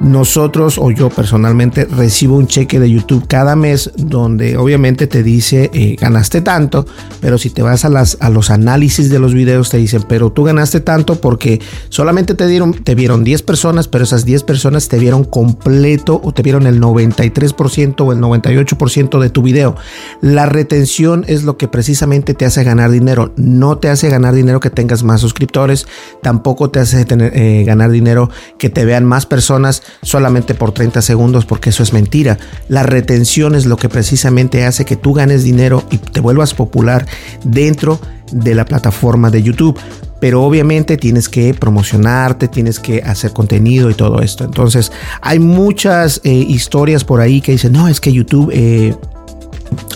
Nosotros 0.00 0.78
o 0.78 0.90
yo 0.90 1.10
personalmente 1.10 1.84
recibo 1.84 2.36
un 2.36 2.46
cheque 2.46 2.80
de 2.80 2.90
YouTube 2.90 3.26
cada 3.28 3.56
mes 3.56 3.90
donde 3.96 4.56
obviamente 4.56 5.06
te 5.06 5.22
dice 5.22 5.70
eh, 5.74 5.96
ganaste 6.00 6.40
tanto, 6.40 6.86
pero 7.20 7.36
si 7.36 7.50
te 7.50 7.60
vas 7.60 7.84
a, 7.84 7.90
las, 7.90 8.16
a 8.20 8.30
los 8.30 8.50
análisis 8.50 9.10
de 9.10 9.18
los 9.18 9.34
videos 9.34 9.68
te 9.68 9.76
dicen, 9.76 10.04
pero 10.08 10.30
tú 10.32 10.44
ganaste 10.44 10.80
tanto 10.80 11.20
porque 11.20 11.60
solamente 11.90 12.34
te 12.34 12.46
dieron, 12.46 12.72
te 12.72 12.94
vieron 12.94 13.22
10 13.22 13.42
personas, 13.42 13.86
pero 13.86 14.04
esas 14.04 14.24
10 14.24 14.44
personas 14.44 14.88
te 14.88 14.98
vieron 14.98 15.24
completo 15.24 16.20
o 16.24 16.32
te 16.32 16.42
vieron 16.42 16.66
el 16.66 16.80
93% 16.80 18.00
o 18.00 18.12
el 18.12 18.18
98% 18.18 19.20
de 19.20 19.28
tu 19.30 19.42
video. 19.42 19.76
La 20.22 20.46
retención 20.46 21.24
es 21.28 21.44
lo 21.44 21.58
que 21.58 21.68
precisamente 21.68 22.32
te 22.32 22.46
hace 22.46 22.64
ganar 22.64 22.90
dinero. 22.90 23.32
No 23.36 23.76
te 23.76 23.90
hace 23.90 24.08
ganar 24.08 24.34
dinero 24.34 24.60
que 24.60 24.70
tengas 24.70 25.02
más 25.02 25.20
suscriptores 25.20 25.86
tampoco 26.22 26.70
te 26.70 26.80
hace 26.80 27.06
eh, 27.08 27.64
ganar 27.64 27.90
dinero 27.90 28.30
que 28.58 28.70
te 28.70 28.84
vean 28.84 29.04
más 29.04 29.26
personas 29.26 29.82
solamente 30.02 30.54
por 30.54 30.72
30 30.72 31.02
segundos, 31.02 31.46
porque 31.46 31.70
eso 31.70 31.82
es 31.82 31.92
mentira. 31.92 32.38
La 32.68 32.82
retención 32.82 33.54
es 33.54 33.66
lo 33.66 33.76
que 33.76 33.88
precisamente 33.88 34.64
hace 34.64 34.84
que 34.84 34.96
tú 34.96 35.14
ganes 35.14 35.44
dinero 35.44 35.84
y 35.90 35.98
te 35.98 36.20
vuelvas 36.20 36.54
popular 36.54 37.06
dentro 37.44 38.00
de 38.32 38.54
la 38.54 38.64
plataforma 38.64 39.30
de 39.30 39.42
YouTube 39.42 39.78
pero 40.20 40.42
obviamente 40.42 40.96
tienes 40.96 41.28
que 41.28 41.54
promocionarte, 41.54 42.48
tienes 42.48 42.80
que 42.80 43.02
hacer 43.02 43.32
contenido 43.32 43.90
y 43.90 43.94
todo 43.94 44.20
esto. 44.20 44.44
Entonces, 44.44 44.90
hay 45.20 45.38
muchas 45.38 46.20
eh, 46.24 46.30
historias 46.32 47.04
por 47.04 47.20
ahí 47.20 47.40
que 47.40 47.52
dicen, 47.52 47.72
no, 47.72 47.88
es 47.88 48.00
que 48.00 48.12
YouTube 48.12 48.50
eh, 48.52 48.96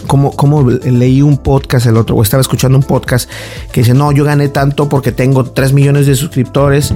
como, 0.06 0.32
como 0.32 0.70
leí 0.70 1.22
un 1.22 1.38
podcast 1.38 1.86
el 1.86 1.96
otro, 1.96 2.16
o 2.16 2.22
estaba 2.22 2.40
escuchando 2.40 2.78
un 2.78 2.84
podcast 2.84 3.28
que 3.72 3.80
dice, 3.80 3.94
no, 3.94 4.12
yo 4.12 4.24
gané 4.24 4.48
tanto 4.48 4.88
porque 4.88 5.12
tengo 5.12 5.44
3 5.44 5.72
millones 5.72 6.06
de 6.06 6.14
suscriptores 6.14 6.94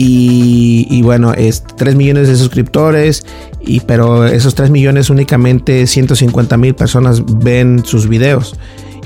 y, 0.00 1.02
bueno, 1.02 1.34
es 1.34 1.64
3 1.76 1.96
millones 1.96 2.28
de 2.28 2.36
suscriptores, 2.36 3.26
y, 3.60 3.80
pero 3.80 4.26
esos 4.26 4.54
3 4.54 4.70
millones 4.70 5.10
únicamente 5.10 5.88
150 5.88 6.56
mil 6.56 6.76
personas 6.76 7.22
ven 7.26 7.84
sus 7.84 8.08
videos 8.08 8.54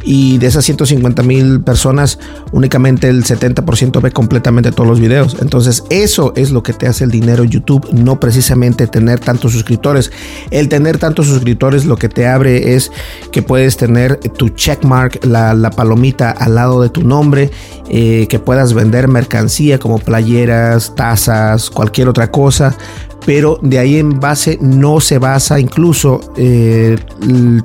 y 0.04 0.38
de 0.38 0.46
esas 0.46 0.64
150 0.64 1.22
mil 1.22 1.60
personas 1.60 2.18
únicamente 2.52 3.08
el 3.08 3.24
70% 3.24 4.00
ve 4.00 4.10
completamente 4.10 4.72
todos 4.72 4.88
los 4.88 5.00
videos. 5.00 5.36
Entonces 5.40 5.84
eso 5.90 6.32
es 6.36 6.50
lo 6.50 6.62
que 6.62 6.72
te 6.72 6.86
hace 6.86 7.04
el 7.04 7.10
dinero 7.10 7.44
YouTube, 7.44 7.88
no 7.92 8.20
precisamente 8.20 8.86
tener 8.86 9.20
tantos 9.20 9.52
suscriptores. 9.52 10.12
El 10.50 10.68
tener 10.68 10.98
tantos 10.98 11.26
suscriptores 11.26 11.84
lo 11.84 11.96
que 11.96 12.08
te 12.08 12.26
abre 12.26 12.74
es 12.74 12.90
que 13.30 13.42
puedes 13.42 13.76
tener 13.76 14.16
tu 14.16 14.50
checkmark, 14.50 15.24
la, 15.24 15.54
la 15.54 15.70
palomita 15.70 16.30
al 16.30 16.54
lado 16.54 16.82
de 16.82 16.88
tu 16.88 17.02
nombre, 17.02 17.50
eh, 17.88 18.26
que 18.28 18.38
puedas 18.38 18.74
vender 18.74 19.08
mercancía 19.08 19.78
como 19.78 19.98
playeras, 19.98 20.94
tazas, 20.94 21.70
cualquier 21.70 22.08
otra 22.08 22.30
cosa 22.30 22.76
pero 23.24 23.58
de 23.62 23.78
ahí 23.78 23.98
en 23.98 24.20
base 24.20 24.58
no 24.60 25.00
se 25.00 25.18
basa, 25.18 25.60
incluso 25.60 26.20
eh, 26.36 26.98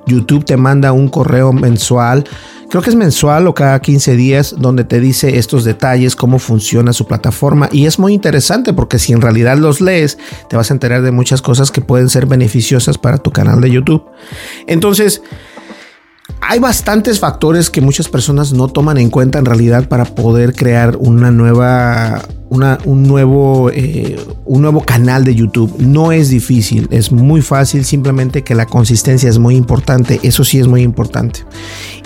YouTube 0.05 0.45
te 0.45 0.57
manda 0.57 0.91
un 0.91 1.09
correo 1.09 1.53
mensual, 1.53 2.23
creo 2.69 2.81
que 2.81 2.89
es 2.89 2.95
mensual 2.95 3.47
o 3.47 3.53
cada 3.53 3.79
15 3.79 4.15
días, 4.15 4.55
donde 4.57 4.83
te 4.83 4.99
dice 4.99 5.37
estos 5.37 5.63
detalles, 5.63 6.15
cómo 6.15 6.39
funciona 6.39 6.93
su 6.93 7.05
plataforma 7.05 7.69
y 7.71 7.85
es 7.85 7.97
muy 7.97 8.13
interesante 8.13 8.73
porque 8.73 8.99
si 8.99 9.13
en 9.13 9.21
realidad 9.21 9.57
los 9.57 9.81
lees, 9.81 10.17
te 10.49 10.55
vas 10.55 10.69
a 10.69 10.73
enterar 10.73 11.01
de 11.01 11.11
muchas 11.11 11.41
cosas 11.41 11.71
que 11.71 11.81
pueden 11.81 12.09
ser 12.09 12.25
beneficiosas 12.25 12.97
para 12.97 13.17
tu 13.17 13.31
canal 13.31 13.61
de 13.61 13.71
YouTube. 13.71 14.03
Entonces, 14.67 15.21
hay 16.41 16.59
bastantes 16.59 17.19
factores 17.19 17.69
que 17.69 17.81
muchas 17.81 18.09
personas 18.09 18.53
no 18.53 18.67
toman 18.67 18.97
en 18.97 19.09
cuenta 19.09 19.39
en 19.39 19.45
realidad 19.45 19.87
para 19.87 20.05
poder 20.05 20.53
crear 20.53 20.97
una 20.97 21.31
nueva 21.31 22.21
un, 22.49 23.03
nuevo, 23.03 23.69
eh, 23.71 24.19
un 24.45 24.61
nuevo 24.61 24.81
canal 24.81 25.23
de 25.23 25.35
YouTube. 25.35 25.75
No 25.79 26.11
es 26.11 26.29
difícil, 26.29 26.87
es 26.91 27.11
muy 27.11 27.41
fácil, 27.41 27.85
simplemente 27.85 28.43
que 28.43 28.55
la 28.55 28.65
consistencia 28.65 29.29
es 29.29 29.37
muy 29.37 29.55
importante, 29.55 30.19
eso 30.23 30.43
sí 30.43 30.59
es 30.59 30.67
muy 30.67 30.81
importante. 30.81 31.41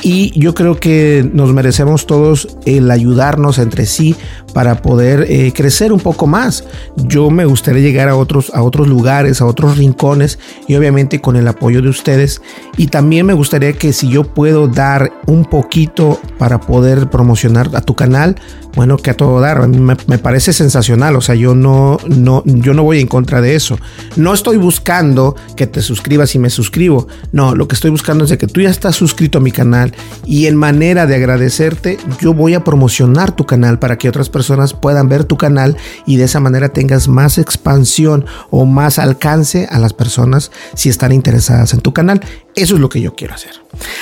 Y 0.01 0.37
yo 0.39 0.53
creo 0.53 0.79
que 0.79 1.29
nos 1.31 1.53
merecemos 1.53 2.07
todos 2.07 2.57
el 2.65 2.89
ayudarnos 2.89 3.59
entre 3.59 3.85
sí 3.85 4.15
para 4.53 4.81
poder 4.81 5.25
eh, 5.29 5.53
crecer 5.55 5.93
un 5.93 5.99
poco 5.99 6.27
más. 6.27 6.63
Yo 6.97 7.29
me 7.29 7.45
gustaría 7.45 7.81
llegar 7.81 8.09
a 8.09 8.15
otros, 8.15 8.51
a 8.53 8.63
otros 8.63 8.87
lugares, 8.87 9.41
a 9.41 9.45
otros 9.45 9.77
rincones 9.77 10.39
y 10.67 10.75
obviamente 10.75 11.21
con 11.21 11.35
el 11.35 11.47
apoyo 11.47 11.81
de 11.81 11.89
ustedes. 11.89 12.41
Y 12.77 12.87
también 12.87 13.25
me 13.25 13.33
gustaría 13.33 13.73
que 13.73 13.93
si 13.93 14.09
yo 14.09 14.23
puedo 14.23 14.67
dar 14.67 15.11
un 15.27 15.45
poquito 15.45 16.19
para 16.37 16.59
poder 16.59 17.09
promocionar 17.09 17.69
a 17.73 17.81
tu 17.81 17.95
canal, 17.95 18.35
bueno, 18.75 18.97
que 18.97 19.11
a 19.11 19.13
todo 19.17 19.39
dar. 19.39 19.67
Me, 19.67 19.95
me, 20.07 20.17
parece 20.17 20.30
sensacional. 20.39 21.15
O 21.15 21.21
sea, 21.21 21.35
yo 21.35 21.55
no, 21.55 21.97
no, 22.07 22.43
yo 22.45 22.73
no 22.73 22.83
voy 22.83 22.99
en 22.99 23.07
contra 23.07 23.41
de 23.41 23.55
eso. 23.55 23.77
No 24.15 24.33
estoy 24.33 24.57
buscando 24.57 25.35
que 25.55 25.67
te 25.67 25.81
suscribas 25.81 26.35
y 26.35 26.39
me 26.39 26.49
suscribo. 26.49 27.07
No, 27.31 27.55
lo 27.55 27.67
que 27.67 27.75
estoy 27.75 27.91
buscando 27.91 28.25
es 28.25 28.37
que 28.37 28.47
tú 28.47 28.61
ya 28.61 28.69
estás 28.69 28.95
suscrito 28.95 29.39
a 29.39 29.41
mi 29.41 29.51
canal 29.51 29.93
y 30.25 30.45
en 30.45 30.55
manera 30.55 31.05
de 31.05 31.15
agradecerte, 31.15 31.97
yo 32.19 32.33
voy 32.33 32.53
a 32.53 32.63
promocionar 32.63 33.35
tu 33.35 33.45
canal 33.45 33.79
para 33.79 33.97
que 33.97 34.09
otras 34.09 34.29
personas 34.29 34.73
puedan 34.73 35.09
ver 35.09 35.25
tu 35.25 35.37
canal 35.37 35.77
y 36.05 36.17
de 36.17 36.25
esa 36.25 36.39
manera 36.39 36.69
tengas 36.69 37.07
más 37.07 37.37
expansión 37.37 38.25
o 38.49 38.65
más 38.65 38.99
alcance 38.99 39.67
a 39.69 39.79
las 39.79 39.93
personas 39.93 40.51
si 40.75 40.89
están 40.89 41.11
interesadas 41.11 41.73
en 41.73 41.81
tu 41.81 41.93
canal. 41.93 42.21
Eso 42.55 42.75
es 42.75 42.81
lo 42.81 42.89
que 42.89 43.01
yo 43.01 43.15
quiero 43.15 43.33
hacer. 43.33 43.51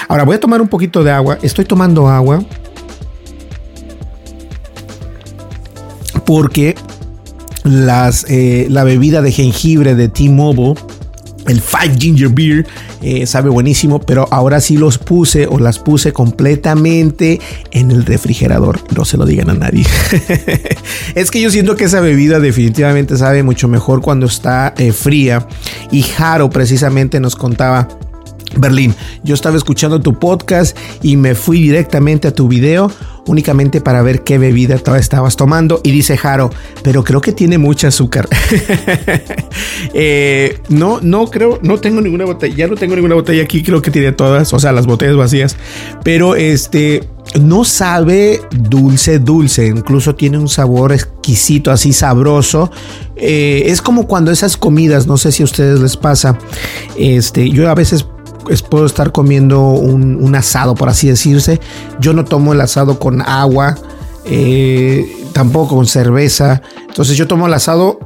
Ahora 0.08 0.24
voy 0.24 0.36
a 0.36 0.40
tomar 0.40 0.62
un 0.62 0.68
poquito 0.68 1.04
de 1.04 1.12
agua. 1.12 1.38
Estoy 1.42 1.66
tomando 1.66 2.08
agua 2.08 2.44
porque 6.30 6.76
las, 7.64 8.24
eh, 8.30 8.68
la 8.70 8.84
bebida 8.84 9.24
de 9.24 9.32
jengibre 9.32 9.96
de 9.96 10.10
T-Mobile, 10.10 10.76
el 11.48 11.60
Five 11.60 11.96
Ginger 11.98 12.30
Beer, 12.30 12.68
eh, 13.02 13.26
sabe 13.26 13.50
buenísimo, 13.50 14.00
pero 14.00 14.28
ahora 14.30 14.62
sí 14.62 14.78
los 14.78 15.00
puse 15.00 15.48
o 15.48 15.58
las 15.58 15.80
puse 15.80 16.14
completamente 16.14 17.42
en 17.72 17.90
el 17.90 18.06
refrigerador. 18.06 18.80
No 18.96 19.06
se 19.06 19.18
lo 19.18 19.26
digan 19.26 19.50
a 19.50 19.56
nadie. 19.56 19.84
es 21.16 21.32
que 21.32 21.42
yo 21.42 21.50
siento 21.50 21.76
que 21.76 21.86
esa 21.86 22.00
bebida 22.00 22.40
definitivamente 22.40 23.18
sabe 23.18 23.42
mucho 23.42 23.68
mejor 23.68 24.02
cuando 24.02 24.28
está 24.28 24.76
eh, 24.78 24.92
fría. 24.92 25.48
Y 25.90 26.04
Jaro 26.04 26.52
precisamente 26.52 27.20
nos 27.20 27.36
contaba 27.36 27.88
Berlín, 28.58 28.96
yo 29.24 29.36
estaba 29.36 29.58
escuchando 29.58 30.00
tu 30.02 30.18
podcast 30.18 30.78
y 31.02 31.18
me 31.18 31.36
fui 31.36 31.62
directamente 31.62 32.28
a 32.28 32.34
tu 32.34 32.48
video 32.48 32.92
únicamente 33.30 33.80
para 33.80 34.02
ver 34.02 34.24
qué 34.24 34.38
bebida 34.38 34.76
estabas 34.76 35.36
tomando. 35.36 35.82
Y 35.84 35.92
dice 35.92 36.18
Jaro, 36.18 36.50
pero 36.84 37.04
creo 37.04 37.22
que 37.22 37.32
tiene 37.32 37.58
mucha 37.58 37.88
azúcar. 37.88 38.28
Eh, 39.94 40.60
no, 40.70 41.00
no 41.02 41.28
creo, 41.28 41.60
no 41.64 41.80
tengo 41.80 42.02
ninguna 42.02 42.26
botella, 42.26 42.56
ya 42.56 42.68
no 42.68 42.76
tengo 42.76 42.96
ninguna 42.96 43.16
botella 43.16 43.44
aquí, 43.44 43.64
creo 43.64 43.82
que 43.82 43.92
tiene 43.92 44.12
todas, 44.12 44.54
o 44.54 44.60
sea, 44.60 44.72
las 44.72 44.86
botellas 44.86 45.16
vacías. 45.16 45.56
Pero 46.04 46.36
este, 46.36 47.08
no 47.40 47.64
sabe 47.64 48.42
dulce, 48.52 49.20
dulce, 49.20 49.68
incluso 49.68 50.16
tiene 50.16 50.38
un 50.38 50.50
sabor 50.50 50.92
exquisito, 50.92 51.72
así 51.72 51.94
sabroso. 51.94 52.72
Eh, 53.16 53.64
es 53.68 53.82
como 53.82 54.06
cuando 54.06 54.32
esas 54.32 54.58
comidas, 54.58 55.08
no 55.08 55.18
sé 55.18 55.32
si 55.32 55.44
a 55.44 55.46
ustedes 55.46 55.80
les 55.80 55.98
pasa, 55.98 56.38
este, 56.98 57.50
yo 57.50 57.70
a 57.70 57.76
veces 57.76 58.06
puedo 58.70 58.86
estar 58.86 59.12
comiendo 59.12 59.70
un, 59.70 60.36
asado, 60.36 60.76
por 60.76 60.90
así 60.90 61.08
decirse. 61.08 61.60
Yo 62.00 62.14
no 62.14 62.26
tomo 62.26 62.54
el 62.54 62.62
asado 62.62 63.00
con 63.00 63.22
agua, 63.22 63.78
eh, 64.26 65.06
tampoco 65.34 65.76
con 65.76 65.86
cerveza. 65.86 66.62
Entonces 66.88 67.18
yo 67.18 67.28
tomo 67.28 67.48
el 67.48 67.54
asado 67.54 68.00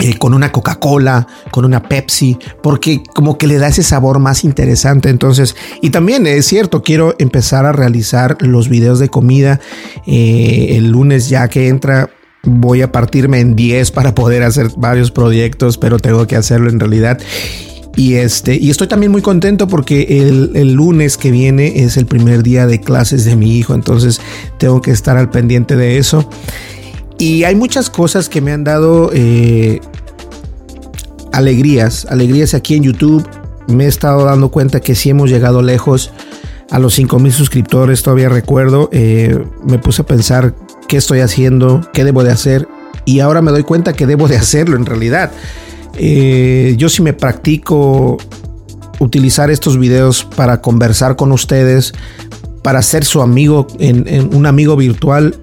eh, 0.00 0.18
con 0.18 0.34
una 0.34 0.50
Coca-Cola, 0.50 1.26
con 1.52 1.64
una 1.64 1.80
Pepsi, 1.80 2.36
porque 2.62 3.02
como 3.14 3.38
que 3.38 3.46
le 3.46 3.58
da 3.58 3.68
ese 3.68 3.84
sabor 3.84 4.18
más 4.18 4.42
interesante. 4.42 5.08
Entonces, 5.08 5.54
y 5.82 5.90
también 5.90 6.26
es 6.26 6.46
cierto, 6.46 6.82
quiero 6.82 7.14
empezar 7.18 7.64
a 7.64 7.72
realizar 7.72 8.36
los 8.40 8.68
videos 8.68 8.98
de 8.98 9.08
comida 9.08 9.60
eh, 10.04 10.68
el 10.70 10.90
lunes 10.90 11.28
ya 11.28 11.48
que 11.48 11.68
entra. 11.68 12.10
Voy 12.42 12.82
a 12.82 12.92
partirme 12.92 13.40
en 13.40 13.54
10 13.54 13.92
para 13.92 14.14
poder 14.14 14.42
hacer 14.42 14.68
varios 14.76 15.10
proyectos, 15.10 15.78
pero 15.78 15.98
tengo 15.98 16.26
que 16.26 16.36
hacerlo 16.36 16.70
en 16.70 16.80
realidad. 16.80 17.20
Y, 17.96 18.14
este, 18.14 18.56
y 18.56 18.70
estoy 18.70 18.88
también 18.88 19.12
muy 19.12 19.22
contento 19.22 19.68
porque 19.68 20.26
el, 20.26 20.72
lunes 20.72 21.16
que 21.16 21.30
viene 21.30 21.84
es 21.84 21.96
el 21.96 22.06
primer 22.06 22.42
día 22.42 22.66
de 22.66 22.80
clases 22.80 23.24
de 23.24 23.36
mi 23.36 23.56
hijo, 23.56 23.74
entonces 23.74 24.20
tengo 24.58 24.82
que 24.82 24.90
estar 24.90 25.16
al 25.16 25.30
pendiente 25.30 25.76
de 25.76 25.98
eso. 25.98 26.28
Y 27.18 27.44
hay 27.44 27.54
muchas 27.54 27.90
cosas 27.90 28.28
que 28.28 28.40
me 28.40 28.50
han 28.50 28.64
dado 28.64 29.10
eh, 29.14 29.80
alegrías, 31.32 32.06
alegrías 32.10 32.54
aquí 32.54 32.74
en 32.74 32.82
YouTube. 32.82 33.26
Me 33.68 33.84
he 33.84 33.88
estado 33.88 34.24
dando 34.24 34.50
cuenta 34.50 34.80
que 34.80 34.96
sí 34.96 35.10
hemos 35.10 35.30
llegado 35.30 35.62
lejos 35.62 36.10
a 36.70 36.80
los 36.80 36.94
5 36.94 37.20
mil 37.20 37.32
suscriptores, 37.32 38.02
todavía 38.02 38.28
recuerdo. 38.28 38.88
Eh, 38.92 39.38
me 39.64 39.78
puse 39.78 40.02
a 40.02 40.06
pensar 40.06 40.54
qué 40.88 40.96
estoy 40.96 41.20
haciendo, 41.20 41.88
qué 41.92 42.04
debo 42.04 42.24
de 42.24 42.32
hacer. 42.32 42.68
Y 43.04 43.20
ahora 43.20 43.42
me 43.42 43.52
doy 43.52 43.62
cuenta 43.62 43.92
que 43.92 44.06
debo 44.06 44.26
de 44.26 44.36
hacerlo 44.36 44.76
en 44.76 44.84
realidad. 44.84 45.30
Eh, 45.96 46.74
yo 46.78 46.88
sí 46.88 47.02
me 47.02 47.12
practico 47.12 48.18
utilizar 48.98 49.50
estos 49.50 49.78
videos 49.78 50.24
para 50.24 50.60
conversar 50.60 51.16
con 51.16 51.32
ustedes, 51.32 51.92
para 52.62 52.82
ser 52.82 53.04
su 53.04 53.22
amigo 53.22 53.66
en, 53.78 54.34
un 54.34 54.46
amigo 54.46 54.76
virtual. 54.76 55.36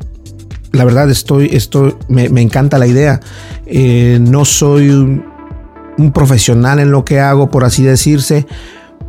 La 0.72 0.86
verdad 0.86 1.10
estoy, 1.10 1.50
estoy 1.52 1.96
me, 2.08 2.26
encanta 2.42 2.78
la 2.78 2.88
idea. 2.88 3.20
Eh, 3.66 4.20
no 4.22 4.46
soy 4.46 4.90
un 4.90 6.12
profesional 6.14 6.80
en 6.80 6.92
lo 6.92 7.06
que 7.06 7.20
hago, 7.20 7.50
por 7.50 7.66
así 7.66 7.84
decirse, 7.84 8.48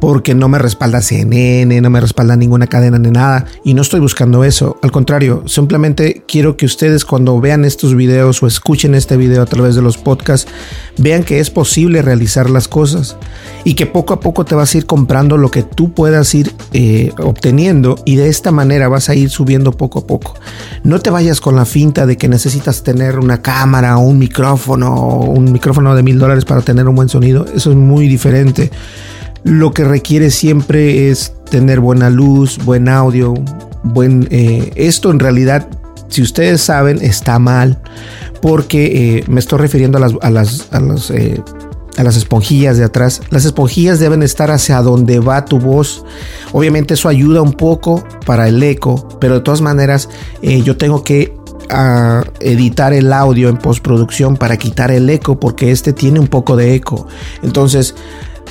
porque 0.02 0.34
no 0.34 0.48
me 0.48 0.58
respalda 0.58 1.00
CNN, 1.00 1.80
no 1.80 1.88
me 1.88 2.00
respalda 2.00 2.34
ninguna 2.34 2.66
cadena 2.66 2.98
ni 2.98 3.12
nada. 3.12 3.46
Y 3.62 3.72
no 3.74 3.82
estoy 3.82 4.00
buscando 4.00 4.42
eso. 4.42 4.76
Al 4.82 4.90
contrario, 4.90 5.44
simplemente 5.46 6.24
quiero 6.26 6.56
que 6.56 6.66
ustedes 6.66 7.04
cuando 7.04 7.40
vean 7.40 7.64
estos 7.64 7.94
videos 7.94 8.42
o 8.42 8.48
escuchen 8.48 8.96
este 8.96 9.16
video 9.16 9.42
a 9.42 9.46
través 9.46 9.76
de 9.76 9.82
los 9.82 9.98
podcasts, 9.98 10.50
vean 10.98 11.22
que 11.22 11.38
es 11.38 11.50
posible 11.50 12.02
realizar 12.02 12.50
las 12.50 12.66
cosas 12.66 13.16
y 13.62 13.74
que 13.74 13.86
poco 13.86 14.14
a 14.14 14.18
poco 14.18 14.44
te 14.44 14.56
vas 14.56 14.74
a 14.74 14.78
ir 14.78 14.86
comprando 14.86 15.36
lo 15.36 15.52
que 15.52 15.62
tú 15.62 15.92
puedas 15.92 16.34
ir 16.34 16.52
eh, 16.72 17.12
obteniendo 17.20 17.94
y 18.04 18.16
de 18.16 18.28
esta 18.28 18.50
manera 18.50 18.88
vas 18.88 19.08
a 19.08 19.14
ir 19.14 19.30
subiendo 19.30 19.70
poco 19.70 20.00
a 20.00 20.06
poco. 20.08 20.34
No 20.82 20.98
te 20.98 21.10
vayas 21.10 21.40
con 21.40 21.54
la 21.54 21.64
finta 21.64 22.06
de 22.06 22.16
que 22.16 22.26
necesitas 22.26 22.82
tener 22.82 23.20
una 23.20 23.40
cámara 23.40 23.96
o 23.98 24.00
un 24.00 24.18
micrófono 24.18 25.18
un 25.18 25.52
micrófono 25.52 25.94
de 25.94 26.02
mil 26.02 26.18
dólares 26.18 26.44
para 26.44 26.62
tener 26.62 26.88
un 26.88 26.96
buen 26.96 27.08
sonido. 27.08 27.46
Eso 27.54 27.70
es 27.70 27.76
muy 27.76 28.08
diferente 28.08 28.72
lo 29.44 29.72
que 29.72 29.84
requiere 29.84 30.30
siempre 30.30 31.10
es 31.10 31.34
tener 31.50 31.80
buena 31.80 32.10
luz, 32.10 32.58
buen 32.64 32.88
audio, 32.88 33.34
buen... 33.82 34.28
Eh, 34.30 34.72
esto 34.76 35.10
en 35.10 35.18
realidad, 35.18 35.68
si 36.08 36.22
ustedes 36.22 36.60
saben, 36.60 36.98
está 37.02 37.38
mal 37.38 37.80
porque 38.40 39.18
eh, 39.18 39.24
me 39.28 39.40
estoy 39.40 39.58
refiriendo 39.58 39.98
a 39.98 40.00
las, 40.30 40.64
a 40.70 40.80
las, 40.80 41.10
eh, 41.10 41.42
a 41.96 42.02
las 42.02 42.16
esponjillas 42.16 42.76
de 42.76 42.84
atrás. 42.84 43.20
Las 43.30 43.44
esponjillas 43.44 43.98
deben 43.98 44.22
estar 44.22 44.50
hacia 44.50 44.80
donde 44.80 45.18
va 45.18 45.44
tu 45.44 45.58
voz. 45.58 46.04
Obviamente 46.52 46.94
eso 46.94 47.08
ayuda 47.08 47.42
un 47.42 47.52
poco 47.52 48.04
para 48.26 48.48
el 48.48 48.62
eco, 48.62 49.18
pero 49.20 49.34
de 49.34 49.40
todas 49.40 49.60
maneras 49.60 50.08
yo 50.42 50.76
tengo 50.76 51.04
que 51.04 51.36
ah, 51.70 52.24
editar 52.40 52.92
el 52.92 53.12
audio 53.12 53.48
en 53.48 53.58
postproducción 53.58 54.36
para 54.36 54.56
quitar 54.56 54.90
el 54.90 55.08
eco 55.08 55.38
porque 55.38 55.70
este 55.70 55.92
tiene 55.92 56.18
un 56.18 56.28
poco 56.28 56.56
de 56.56 56.74
eco. 56.74 57.06
Entonces 57.42 57.94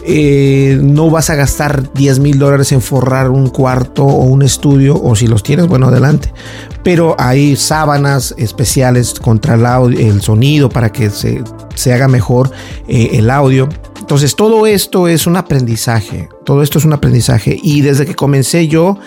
eh, 0.03 0.79
no 0.81 1.09
vas 1.09 1.29
a 1.29 1.35
gastar 1.35 1.93
10 1.93 2.19
mil 2.19 2.39
dólares 2.39 2.71
en 2.71 2.81
forrar 2.81 3.29
un 3.29 3.49
cuarto 3.49 4.03
o 4.03 4.23
un 4.23 4.41
estudio, 4.41 5.01
o 5.01 5.15
si 5.15 5.27
los 5.27 5.43
tienes, 5.43 5.67
bueno, 5.67 5.87
adelante. 5.87 6.33
Pero 6.83 7.15
hay 7.19 7.55
sábanas 7.55 8.33
especiales 8.37 9.13
contra 9.19 9.55
el, 9.55 9.99
el 9.99 10.21
sonido 10.21 10.69
para 10.69 10.91
que 10.91 11.09
se, 11.09 11.43
haga 11.93 12.07
mejor 12.07 12.51
eh, 12.87 13.11
el 13.13 13.29
audio. 13.29 13.69
Entonces, 13.99 14.35
todo 14.35 14.65
esto 14.65 15.07
es 15.07 15.27
un 15.27 15.37
aprendizaje. 15.37 16.27
Todo 16.45 16.63
esto 16.63 16.79
es 16.79 16.85
un 16.85 16.93
aprendizaje. 16.93 17.57
Y 17.61 17.81
desde 17.81 18.05
que 18.05 18.15
comencé 18.15 18.67
yo, 18.67 18.97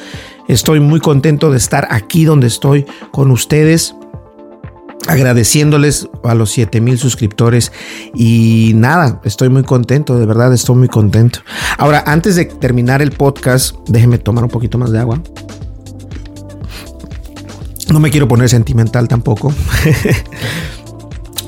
estoy 0.48 0.80
muy 0.80 1.00
contento 1.00 1.50
de 1.50 1.58
estar 1.58 1.88
aquí 1.90 2.24
donde 2.24 2.46
estoy 2.46 2.86
con 3.10 3.30
ustedes 3.30 3.94
agradeciéndoles 5.08 6.08
a 6.22 6.34
los 6.34 6.50
7000 6.50 6.98
suscriptores 6.98 7.72
y 8.14 8.72
nada, 8.74 9.20
estoy 9.24 9.48
muy 9.48 9.62
contento, 9.62 10.18
de 10.18 10.26
verdad 10.26 10.52
estoy 10.52 10.76
muy 10.76 10.88
contento. 10.88 11.40
Ahora, 11.78 12.04
antes 12.06 12.36
de 12.36 12.46
terminar 12.46 13.02
el 13.02 13.12
podcast, 13.12 13.76
déjenme 13.88 14.18
tomar 14.18 14.44
un 14.44 14.50
poquito 14.50 14.78
más 14.78 14.90
de 14.90 15.00
agua. 15.00 15.20
No 17.92 18.00
me 18.00 18.10
quiero 18.10 18.26
poner 18.26 18.48
sentimental 18.48 19.08
tampoco. 19.08 19.52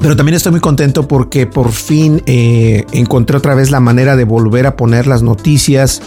Pero 0.00 0.14
también 0.14 0.36
estoy 0.36 0.52
muy 0.52 0.60
contento 0.60 1.08
porque 1.08 1.46
por 1.46 1.72
fin 1.72 2.22
eh, 2.26 2.84
encontré 2.92 3.36
otra 3.38 3.54
vez 3.54 3.70
la 3.70 3.80
manera 3.80 4.14
de 4.14 4.24
volver 4.24 4.66
a 4.66 4.76
poner 4.76 5.06
las 5.06 5.22
noticias 5.22 6.02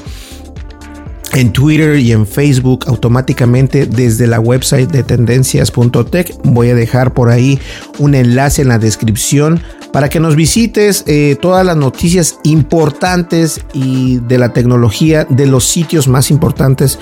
en 1.34 1.52
Twitter 1.52 2.00
y 2.00 2.12
en 2.12 2.26
Facebook 2.26 2.86
automáticamente 2.88 3.86
desde 3.86 4.28
la 4.28 4.40
website 4.40 4.92
de 4.92 5.04
tendencias.tech. 5.04 6.34
Voy 6.44 6.70
a 6.70 6.76
dejar 6.76 7.14
por 7.14 7.30
ahí 7.30 7.60
un 7.98 8.16
enlace 8.16 8.62
en 8.62 8.70
la 8.70 8.80
descripción 8.80 9.62
para 9.92 10.10
que 10.10 10.20
nos 10.20 10.36
visites 10.36 11.04
eh, 11.08 11.38
todas 11.42 11.66
las 11.66 11.78
noticias 11.78 12.38
importantes 12.44 13.62
y 13.74 14.18
de 14.28 14.38
la 14.38 14.54
tecnología 14.54 15.26
de 15.30 15.48
los 15.48 15.66
sitios 15.66 16.08
más 16.08 16.32
importantes. 16.32 17.00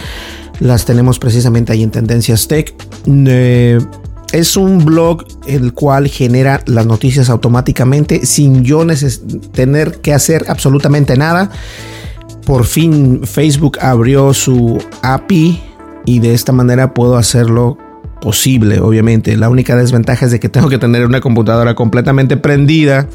Las 0.60 0.86
tenemos 0.86 1.20
precisamente 1.20 1.74
ahí 1.74 1.84
en 1.84 1.92
Tendencias 1.92 2.48
Tech. 2.48 2.74
Eh, 3.08 3.80
es 4.34 4.58
un 4.58 4.84
blog 4.84 5.26
el 5.46 5.74
cual 5.74 6.08
genera 6.08 6.62
las 6.66 6.86
noticias 6.86 7.30
automáticamente 7.30 8.26
sin 8.26 8.64
yo 8.64 8.86
tener 9.54 10.02
que 10.02 10.14
hacer 10.14 10.46
absolutamente 10.50 11.16
nada 11.16 11.50
por 12.48 12.64
fin 12.64 13.24
Facebook 13.26 13.78
abrió 13.82 14.34
su 14.34 14.82
API 15.02 15.62
y 16.06 16.20
de 16.20 16.34
esta 16.34 16.54
manera 16.54 16.94
puedo 16.94 17.18
hacerlo 17.18 17.78
posible, 18.22 18.80
obviamente. 18.80 19.36
La 19.36 19.50
única 19.50 19.76
desventaja 19.76 20.28
es 20.28 20.32
de 20.32 20.40
que 20.40 20.48
tengo 20.48 20.70
que 20.70 20.78
tener 20.78 21.06
una 21.06 21.20
computadora 21.20 21.76
completamente 21.76 22.38
prendida 22.38 23.10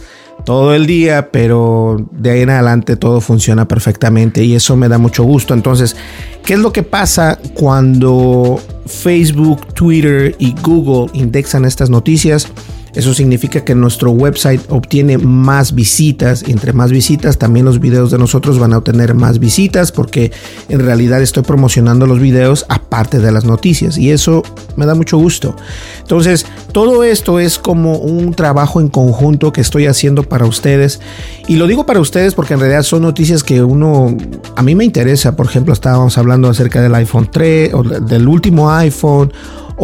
todo 0.44 0.74
el 0.74 0.84
día, 0.84 1.30
pero 1.32 2.06
de 2.10 2.30
ahí 2.30 2.40
en 2.42 2.50
adelante 2.50 2.96
todo 2.96 3.22
funciona 3.22 3.66
perfectamente 3.66 4.44
y 4.44 4.54
eso 4.54 4.76
me 4.76 4.90
da 4.90 4.98
mucho 4.98 5.24
gusto. 5.24 5.54
Entonces, 5.54 5.96
¿qué 6.44 6.52
es 6.52 6.60
lo 6.60 6.70
que 6.70 6.82
pasa 6.82 7.38
cuando 7.54 8.60
Facebook, 8.84 9.66
Twitter 9.72 10.36
y 10.38 10.54
Google 10.62 11.10
indexan 11.14 11.64
estas 11.64 11.88
noticias? 11.88 12.48
Eso 12.94 13.14
significa 13.14 13.64
que 13.64 13.74
nuestro 13.74 14.10
website 14.10 14.60
obtiene 14.68 15.18
más 15.18 15.74
visitas. 15.74 16.44
Entre 16.46 16.72
más 16.72 16.90
visitas, 16.90 17.38
también 17.38 17.64
los 17.64 17.80
videos 17.80 18.10
de 18.10 18.18
nosotros 18.18 18.58
van 18.58 18.72
a 18.72 18.78
obtener 18.78 19.14
más 19.14 19.38
visitas 19.38 19.92
porque 19.92 20.30
en 20.68 20.80
realidad 20.80 21.22
estoy 21.22 21.42
promocionando 21.42 22.06
los 22.06 22.20
videos 22.20 22.66
aparte 22.68 23.18
de 23.18 23.32
las 23.32 23.44
noticias 23.44 23.96
y 23.96 24.10
eso 24.10 24.42
me 24.76 24.86
da 24.86 24.94
mucho 24.94 25.16
gusto. 25.16 25.56
Entonces, 26.00 26.44
todo 26.72 27.02
esto 27.04 27.38
es 27.38 27.58
como 27.58 27.96
un 27.96 28.34
trabajo 28.34 28.80
en 28.80 28.88
conjunto 28.88 29.52
que 29.52 29.62
estoy 29.62 29.86
haciendo 29.86 30.22
para 30.22 30.44
ustedes. 30.44 31.00
Y 31.48 31.56
lo 31.56 31.66
digo 31.66 31.86
para 31.86 32.00
ustedes 32.00 32.34
porque 32.34 32.54
en 32.54 32.60
realidad 32.60 32.82
son 32.82 33.02
noticias 33.02 33.42
que 33.42 33.62
uno, 33.62 34.14
a 34.54 34.62
mí 34.62 34.74
me 34.74 34.84
interesa. 34.84 35.34
Por 35.34 35.46
ejemplo, 35.46 35.72
estábamos 35.72 36.18
hablando 36.18 36.48
acerca 36.48 36.82
del 36.82 36.94
iPhone 36.94 37.28
3 37.30 37.74
o 37.74 37.82
del 37.82 38.28
último 38.28 38.70
iPhone 38.70 39.32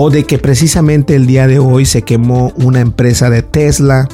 o 0.01 0.11
de 0.11 0.23
que 0.23 0.39
precisamente 0.39 1.17
el 1.17 1.27
día 1.27 1.49
de 1.49 1.59
hoy 1.59 1.85
se 1.85 2.03
quemó 2.03 2.53
una 2.55 2.79
empresa 2.79 3.31
de 3.31 3.43
Tesla. 3.43 4.09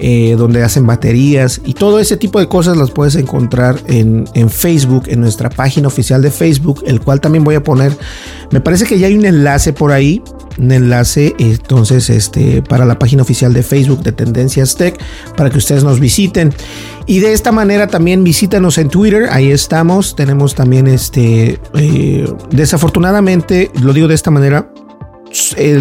eh, 0.00 0.34
donde 0.36 0.60
hacen 0.64 0.84
baterías 0.88 1.60
y 1.64 1.74
todo 1.74 2.00
ese 2.00 2.16
tipo 2.16 2.40
de 2.40 2.48
cosas 2.48 2.76
las 2.76 2.90
puedes 2.90 3.14
encontrar 3.14 3.80
en, 3.86 4.26
Facebook, 4.50 5.04
en 5.06 5.20
nuestra 5.20 5.50
página 5.50 5.86
oficial 5.86 6.20
de 6.20 6.32
Facebook, 6.32 6.82
el 6.84 7.00
cual 7.00 7.20
también 7.20 7.44
voy 7.44 7.54
a 7.54 7.62
poner, 7.62 7.96
me 8.50 8.60
parece 8.60 8.86
que 8.86 8.98
ya 8.98 9.06
hay 9.06 9.16
un 9.16 9.24
enlace 9.24 9.72
por 9.72 9.92
ahí, 9.92 10.20
un 10.58 10.72
enlace 10.72 11.36
entonces 11.38 12.10
este, 12.10 12.60
para 12.60 12.84
la 12.84 12.98
página 12.98 13.22
oficial 13.22 13.52
de 13.52 13.62
Facebook 13.62 14.02
de 14.02 14.10
Tendencias 14.10 14.74
Tech, 14.74 15.00
para 15.36 15.48
que 15.48 15.58
ustedes 15.58 15.84
nos 15.84 16.00
visiten. 16.00 16.52
Y 17.06 17.20
de 17.20 17.32
esta 17.32 17.52
manera 17.52 17.86
también 17.86 18.24
visítanos 18.24 18.78
en 18.78 18.88
Twitter, 18.88 19.28
ahí 19.30 19.52
estamos, 19.52 20.16
tenemos 20.16 20.56
también 20.56 20.88
este, 20.88 21.60
eh, 21.74 22.34
desafortunadamente, 22.50 23.70
lo 23.80 23.92
digo 23.92 24.08
de 24.08 24.14
esta 24.16 24.32
manera, 24.32 24.68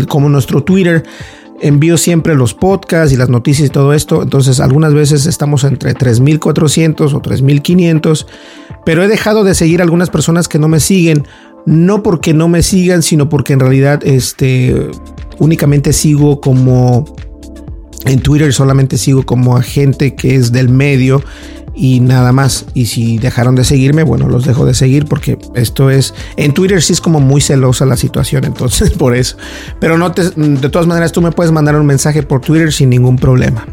como 0.08 0.30
nuestro 0.30 0.64
Twitter 0.64 1.04
envío 1.62 1.98
siempre 1.98 2.36
los 2.36 2.54
podcasts 2.54 3.14
y 3.14 3.18
las 3.18 3.30
noticias 3.30 3.70
y 3.70 3.72
todo 3.72 3.94
esto. 3.94 4.22
Entonces, 4.22 4.60
algunas 4.60 4.94
veces 4.94 5.26
estamos 5.26 5.64
entre 5.64 5.94
3400 5.94 7.14
o 7.14 7.22
3500, 7.22 8.28
pero 8.86 9.04
he 9.04 9.08
dejado 9.08 9.44
de 9.44 9.56
seguir 9.56 9.80
a 9.80 9.84
algunas 9.84 10.10
personas 10.10 10.48
que 10.48 10.60
no 10.60 10.68
me 10.68 10.80
siguen. 10.80 11.26
No 11.66 12.04
porque 12.04 12.34
no 12.34 12.50
me 12.50 12.62
sigan, 12.62 13.02
sino 13.02 13.30
porque 13.30 13.54
en 13.54 13.62
realidad 13.62 14.02
este, 14.04 14.92
únicamente 15.40 15.94
sigo 15.94 16.42
como 16.42 17.06
en 18.06 18.22
Twitter 18.22 18.54
solamente 18.54 18.98
sigo 18.98 19.24
como 19.24 19.58
a 19.58 19.64
gente 19.64 20.16
que 20.16 20.36
es 20.36 20.52
del 20.52 20.70
medio 20.70 21.24
y 21.76 22.00
nada 22.00 22.32
más. 22.32 22.66
Y 22.74 22.86
si 22.88 23.18
dejaron 23.18 23.56
de 23.56 23.64
seguirme, 23.64 24.04
bueno, 24.04 24.28
los 24.28 24.46
dejo 24.46 24.66
de 24.66 24.74
seguir 24.74 25.06
porque 25.06 25.38
esto 25.56 25.90
es. 25.90 26.14
En 26.38 26.54
Twitter 26.54 26.82
sí 26.82 26.94
es 26.94 27.02
como 27.02 27.20
muy 27.20 27.42
celosa 27.42 27.86
la 27.86 27.98
situación, 27.98 28.46
entonces 28.46 28.90
por 28.98 29.16
eso. 29.16 29.38
Pero 29.80 29.98
no 29.98 30.12
te, 30.12 30.30
de 30.30 30.70
todas 30.70 30.88
maneras, 30.88 31.12
tú 31.12 31.22
me 31.22 31.32
puedes 31.32 31.52
mandar 31.52 31.76
un 31.76 31.86
mensaje 31.86 32.24
por 32.24 32.42
Twitter 32.42 32.72
sin 32.72 32.90
ningún 32.90 33.18
problema. 33.18 33.66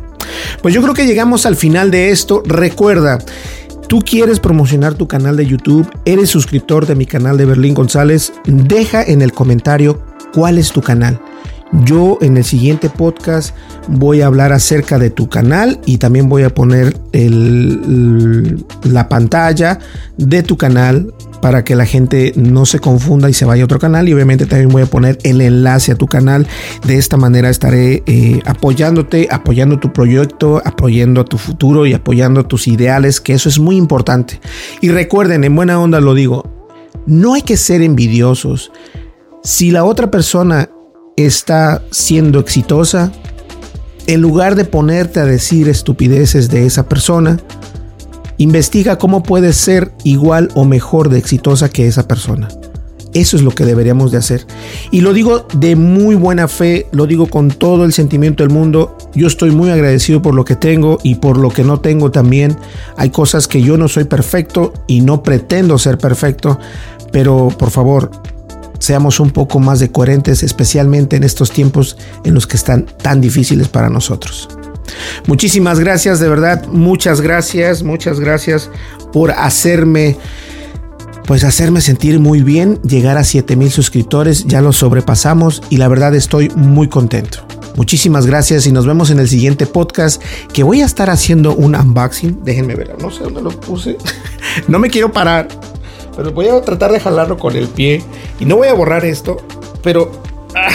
Pues 0.63 0.75
yo 0.75 0.83
creo 0.83 0.95
que 0.95 1.07
llegamos 1.07 1.47
al 1.47 1.57
final 1.57 1.91
de 1.91 2.11
esto. 2.11 2.43
Recuerda. 2.47 3.19
Tú 3.89 3.99
quieres 3.99 4.39
promocionar 4.39 4.95
tu 4.95 5.09
canal 5.09 5.37
de 5.37 5.47
YouTube, 5.47 5.91
eres 6.05 6.31
suscriptor 6.31 6.87
de 6.87 6.95
mi 6.95 7.07
canal 7.07 7.37
de 7.37 7.45
Berlín 7.45 7.75
González, 7.75 8.33
deja 8.45 9.03
en 9.03 9.21
el 9.21 9.33
comentario 9.33 10.01
cuál 10.33 10.59
es 10.59 10.71
tu 10.71 10.81
canal. 10.81 11.21
Yo 11.73 12.19
en 12.21 12.37
el 12.37 12.45
siguiente 12.45 12.91
podcast 12.91 13.55
voy 13.87 14.23
a 14.23 14.27
hablar 14.27 14.53
acerca 14.53 14.99
de 14.99 15.11
tu 15.11 15.29
canal 15.29 15.81
y 15.87 15.99
también 15.99 16.29
voy 16.29 16.43
a 16.43 16.51
poner 16.51 16.97
la 18.83 19.09
pantalla 19.09 19.79
de 20.17 20.43
tu 20.43 20.57
canal 20.57 21.15
para 21.41 21.65
que 21.65 21.77
la 21.77 21.87
gente 21.87 22.33
no 22.37 22.67
se 22.67 22.81
confunda 22.81 23.31
y 23.31 23.35
se 23.35 23.45
vaya 23.45 23.63
a 23.63 23.67
otro 23.67 23.79
canal. 23.79 24.09
Y 24.09 24.15
obviamente 24.15 24.47
también 24.47 24.69
voy 24.69 24.83
a 24.83 24.87
poner 24.87 25.19
el 25.23 25.41
enlace 25.41 25.93
a 25.93 25.95
tu 25.95 26.07
canal. 26.07 26.47
De 26.85 26.97
esta 26.97 27.17
manera 27.17 27.49
estaré 27.49 28.03
eh, 28.05 28.41
apoyándote 28.47 29.29
apoyando 29.31 29.79
tu 29.79 29.93
proyecto 29.93 30.61
apoyando 30.65 31.25
tu 31.25 31.39
futuro 31.39 31.87
y 31.87 31.95
apoyando 31.95 32.45
tus 32.45 32.67
ideales 32.67 33.21
que 33.21 33.33
eso 33.33 33.49
es 33.49 33.61
muy 33.61 33.77
importante. 33.77 34.41
Y 34.81 34.89
recuerden 34.89 35.45
en 35.45 35.55
buena 35.55 35.81
onda 35.81 36.01
lo 36.01 36.15
digo 36.15 36.61
no 37.07 37.35
hay 37.35 37.43
que 37.43 37.57
ser 37.57 37.83
envidiosos. 37.83 38.73
Si 39.43 39.71
la 39.71 39.85
otra 39.85 40.11
persona 40.11 40.69
está 41.27 41.83
siendo 41.91 42.39
exitosa, 42.41 43.13
en 44.07 44.21
lugar 44.21 44.57
de 44.57 44.65
ponerte 44.65 45.21
a 45.21 45.25
decir 45.25 45.69
estupideces 45.69 46.51
de 46.51 46.67
esa 46.67 46.89
persona, 46.89 47.39
investiga 48.39 48.99
cómo 48.99 49.23
puedes 49.23 49.57
ser 49.57 49.93
igual 50.03 50.49
o 50.55 50.65
mejor 50.65 51.11
de 51.11 51.19
exitosa 51.19 51.69
que 51.69 51.87
esa 51.87 52.09
persona. 52.09 52.49
Eso 53.13 53.37
es 53.37 53.43
lo 53.43 53.51
que 53.51 53.65
deberíamos 53.65 54.13
de 54.13 54.19
hacer. 54.19 54.47
Y 54.91 55.01
lo 55.01 55.13
digo 55.13 55.47
de 55.55 55.75
muy 55.75 56.15
buena 56.15 56.47
fe, 56.47 56.87
lo 56.93 57.07
digo 57.07 57.27
con 57.27 57.49
todo 57.49 57.85
el 57.85 57.93
sentimiento 57.93 58.45
del 58.45 58.53
mundo. 58.53 58.97
Yo 59.15 59.27
estoy 59.27 59.51
muy 59.51 59.71
agradecido 59.71 60.23
por 60.23 60.35
lo 60.35 60.45
que 60.45 60.55
tengo 60.55 60.99
y 61.03 61.17
por 61.17 61.37
lo 61.37 61.51
que 61.51 61.65
no 61.65 61.81
tengo 61.81 62.13
también. 62.13 62.57
Hay 62.97 63.11
cosas 63.11 63.49
que 63.49 63.63
yo 63.63 63.77
no 63.77 63.89
soy 63.89 64.05
perfecto 64.05 64.73
y 64.87 65.01
no 65.01 65.23
pretendo 65.23 65.77
ser 65.79 65.99
perfecto, 65.99 66.59
pero 67.11 67.49
por 67.59 67.71
favor, 67.71 68.11
seamos 68.81 69.21
un 69.21 69.31
poco 69.31 69.61
más 69.61 69.79
de 69.79 69.93
coherentes, 69.93 70.43
especialmente 70.43 71.15
en 71.15 71.23
estos 71.23 71.53
tiempos 71.53 71.97
en 72.25 72.35
los 72.35 72.49
que 72.49 72.57
están 72.57 72.87
tan 72.87 73.21
difíciles 73.21 73.69
para 73.69 73.89
nosotros. 73.89 74.49
Muchísimas 75.29 75.79
gracias, 75.79 76.19
de 76.19 76.29
verdad, 76.29 76.67
muchas 76.67 77.21
gracias, 77.21 77.85
muchas 77.85 78.19
gracias 78.19 78.69
por 79.13 79.31
hacerme 79.31 80.17
pues 81.27 81.45
hacerme 81.45 81.81
sentir 81.81 82.19
muy 82.19 82.43
bien, 82.43 82.81
llegar 82.83 83.17
a 83.17 83.23
7000 83.23 83.71
suscriptores, 83.71 84.47
ya 84.47 84.61
lo 84.61 84.73
sobrepasamos 84.73 85.63
y 85.71 85.77
la 85.77 85.87
verdad 85.87 86.13
estoy 86.17 86.51
muy 86.57 86.89
contento. 86.89 87.47
Muchísimas 87.77 88.27
gracias 88.27 88.67
y 88.67 88.73
nos 88.73 88.85
vemos 88.85 89.11
en 89.11 89.21
el 89.21 89.29
siguiente 89.29 89.65
podcast 89.65 90.21
que 90.53 90.65
voy 90.65 90.83
a 90.83 90.87
estar 90.87 91.09
haciendo 91.09 91.55
un 91.55 91.77
unboxing. 91.77 92.43
Déjenme 92.43 92.75
ver, 92.75 92.97
no 93.01 93.13
sé 93.13 93.23
dónde 93.23 93.43
lo 93.43 93.51
puse. 93.51 93.97
no 94.69 94.81
me 94.81 94.91
quiero 94.91 95.13
parar. 95.13 95.47
Pero 96.17 96.33
voy 96.33 96.49
a 96.49 96.61
tratar 96.63 96.91
de 96.91 96.99
jalarlo 96.99 97.39
con 97.39 97.55
el 97.55 97.69
pie. 97.69 98.03
Y 98.41 98.47
no 98.47 98.57
voy 98.57 98.69
a 98.69 98.75
borrar 98.75 99.05
esto. 99.05 99.37
Pero 99.83 100.11
ah, 100.57 100.69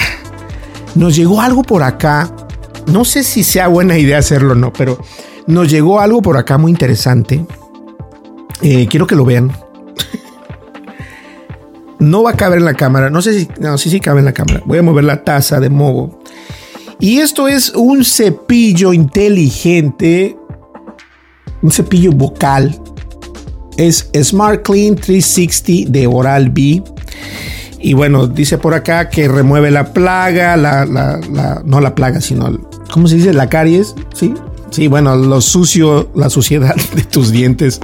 nos 0.96 1.16
llegó 1.16 1.42
algo 1.42 1.64
por 1.64 1.84
acá. 1.84 2.32
No 2.88 3.04
sé 3.04 3.24
si 3.24 3.44
sea 3.44 3.68
buena 3.68 3.98
idea 3.98 4.20
hacerlo 4.20 4.54
o 4.54 4.56
no, 4.56 4.72
pero 4.72 5.00
nos 5.48 5.70
llegó 5.70 6.00
algo 6.00 6.22
por 6.22 6.38
acá 6.38 6.58
muy 6.58 6.72
interesante. 6.72 7.46
Eh, 8.62 8.88
quiero 8.88 9.08
que 9.08 9.16
lo 9.16 9.26
vean. 9.26 9.52
no 12.00 12.24
va 12.24 12.32
a 12.32 12.38
caber 12.38 12.60
en 12.60 12.66
la 12.66 12.76
cámara. 12.76 13.10
No 13.10 13.22
sé 13.22 13.40
si. 13.40 13.50
No, 13.60 13.76
cabe 14.02 14.20
en 14.20 14.26
la 14.26 14.34
cámara. 14.34 14.62
Voy 14.66 14.78
a 14.78 14.84
mover 14.84 15.04
la 15.04 15.24
taza 15.24 15.60
de 15.60 15.70
modo. 15.70 16.20
Y 17.00 17.20
esto 17.20 17.48
es 17.48 17.72
un 17.72 18.06
cepillo 18.06 18.94
inteligente. 18.94 20.38
Un 21.62 21.72
cepillo 21.72 22.12
vocal 22.12 22.80
es 23.78 24.10
Smart 24.24 24.64
Clean 24.64 24.96
360 24.96 25.92
de 25.92 26.08
Oral 26.08 26.50
B. 26.50 26.84
Y 27.80 27.94
bueno, 27.94 28.28
dice 28.28 28.58
por 28.58 28.74
acá 28.74 29.10
que 29.10 29.28
remueve 29.28 29.72
la 29.72 29.94
plaga, 29.94 30.58
la, 30.58 30.86
no 31.66 31.82
la 31.82 31.96
plaga, 31.96 32.22
sino, 32.22 32.58
¿cómo 32.92 33.08
se 33.08 33.16
dice? 33.16 33.34
La 33.34 33.50
caries, 33.50 33.96
¿sí? 34.14 34.34
Sí, 34.76 34.88
bueno, 34.88 35.16
lo 35.16 35.40
sucio, 35.40 36.10
la 36.16 36.30
suciedad 36.30 36.76
de 36.96 37.04
tus 37.04 37.32
dientes. 37.32 37.80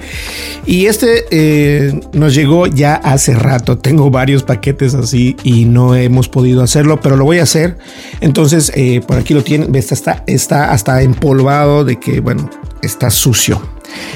Y 0.65 0.87
este 0.87 1.23
eh, 1.31 2.01
nos 2.11 2.35
llegó 2.35 2.67
ya 2.67 2.95
hace 2.95 3.33
rato. 3.33 3.77
Tengo 3.77 4.09
varios 4.09 4.43
paquetes 4.43 4.93
así 4.93 5.37
y 5.43 5.63
no 5.63 5.95
hemos 5.95 6.27
podido 6.27 6.61
hacerlo, 6.61 6.99
pero 6.99 7.15
lo 7.15 7.23
voy 7.23 7.39
a 7.39 7.43
hacer. 7.43 7.77
Entonces, 8.19 8.73
eh, 8.75 8.99
por 9.07 9.17
aquí 9.17 9.33
lo 9.33 9.41
tienen. 9.41 9.73
Está, 9.73 10.23
está 10.27 10.73
hasta 10.73 11.01
empolvado 11.01 11.85
de 11.85 11.97
que, 11.97 12.19
bueno, 12.19 12.49
está 12.81 13.09
sucio. 13.09 13.61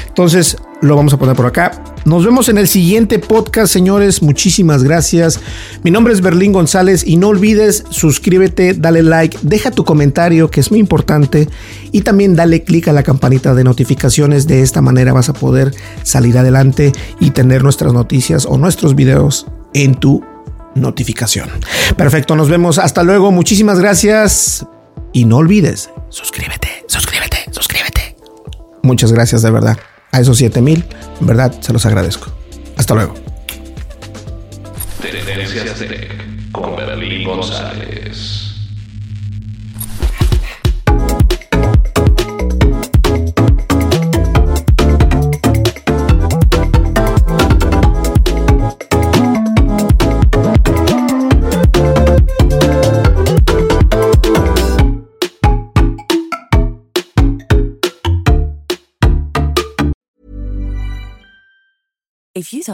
Entonces, 0.10 0.58
lo 0.82 0.96
vamos 0.96 1.14
a 1.14 1.18
poner 1.18 1.36
por 1.36 1.46
acá. 1.46 1.84
Nos 2.06 2.26
vemos 2.26 2.50
en 2.50 2.58
el 2.58 2.68
siguiente 2.68 3.20
podcast, 3.20 3.72
señores. 3.72 4.22
Muchísimas 4.22 4.84
gracias. 4.84 5.40
Mi 5.84 5.92
nombre 5.92 6.14
es 6.14 6.22
Berlín 6.22 6.52
González 6.52 7.04
y 7.06 7.18
no 7.18 7.30
olvides 7.30 7.86
suscríbete, 7.90 8.74
dale 8.74 9.02
like, 9.02 9.38
deja 9.42 9.72
tu 9.72 9.86
comentario 9.86 10.52
que 10.52 10.60
es 10.60 10.70
muy 10.70 10.80
importante 10.80 11.50
y 11.92 12.02
también 12.02 12.36
dale 12.36 12.64
clic 12.64 12.88
a 12.88 12.94
la 12.94 13.04
campanita 13.04 13.54
de 13.56 13.64
notificaciones. 13.64 14.48
De 14.48 14.62
esta 14.62 14.82
manera 14.82 15.14
vas 15.14 15.30
a 15.30 15.34
poder 15.34 15.74
salir 16.04 16.38
adelante 16.38 16.92
y 17.20 17.32
tener 17.32 17.64
nuestras 17.64 17.94
noticias 17.94 18.46
o 18.46 18.58
nuestros 18.58 18.96
videos 18.96 19.48
en 19.74 19.96
tu 19.96 20.24
notificación. 20.76 21.50
Perfecto, 21.98 22.36
nos 22.36 22.50
vemos. 22.50 22.78
Hasta 22.78 23.04
luego. 23.04 23.32
Muchísimas 23.32 23.80
gracias. 23.80 24.66
Y 25.14 25.24
no 25.24 25.38
olvides, 25.38 25.90
suscríbete, 26.10 26.68
suscríbete, 26.88 27.38
suscríbete. 27.52 28.18
Muchas 28.84 29.14
gracias 29.14 29.42
de 29.42 29.50
verdad 29.50 29.78
a 30.16 30.22
esos 30.22 30.38
7 30.38 30.62
mil, 30.62 30.86
en 31.20 31.28
verdad 31.28 31.54
se 31.60 31.74
los 31.74 31.86
agradezco. 31.86 32.32
Hasta 32.78 32.96
luego. 32.96 33.16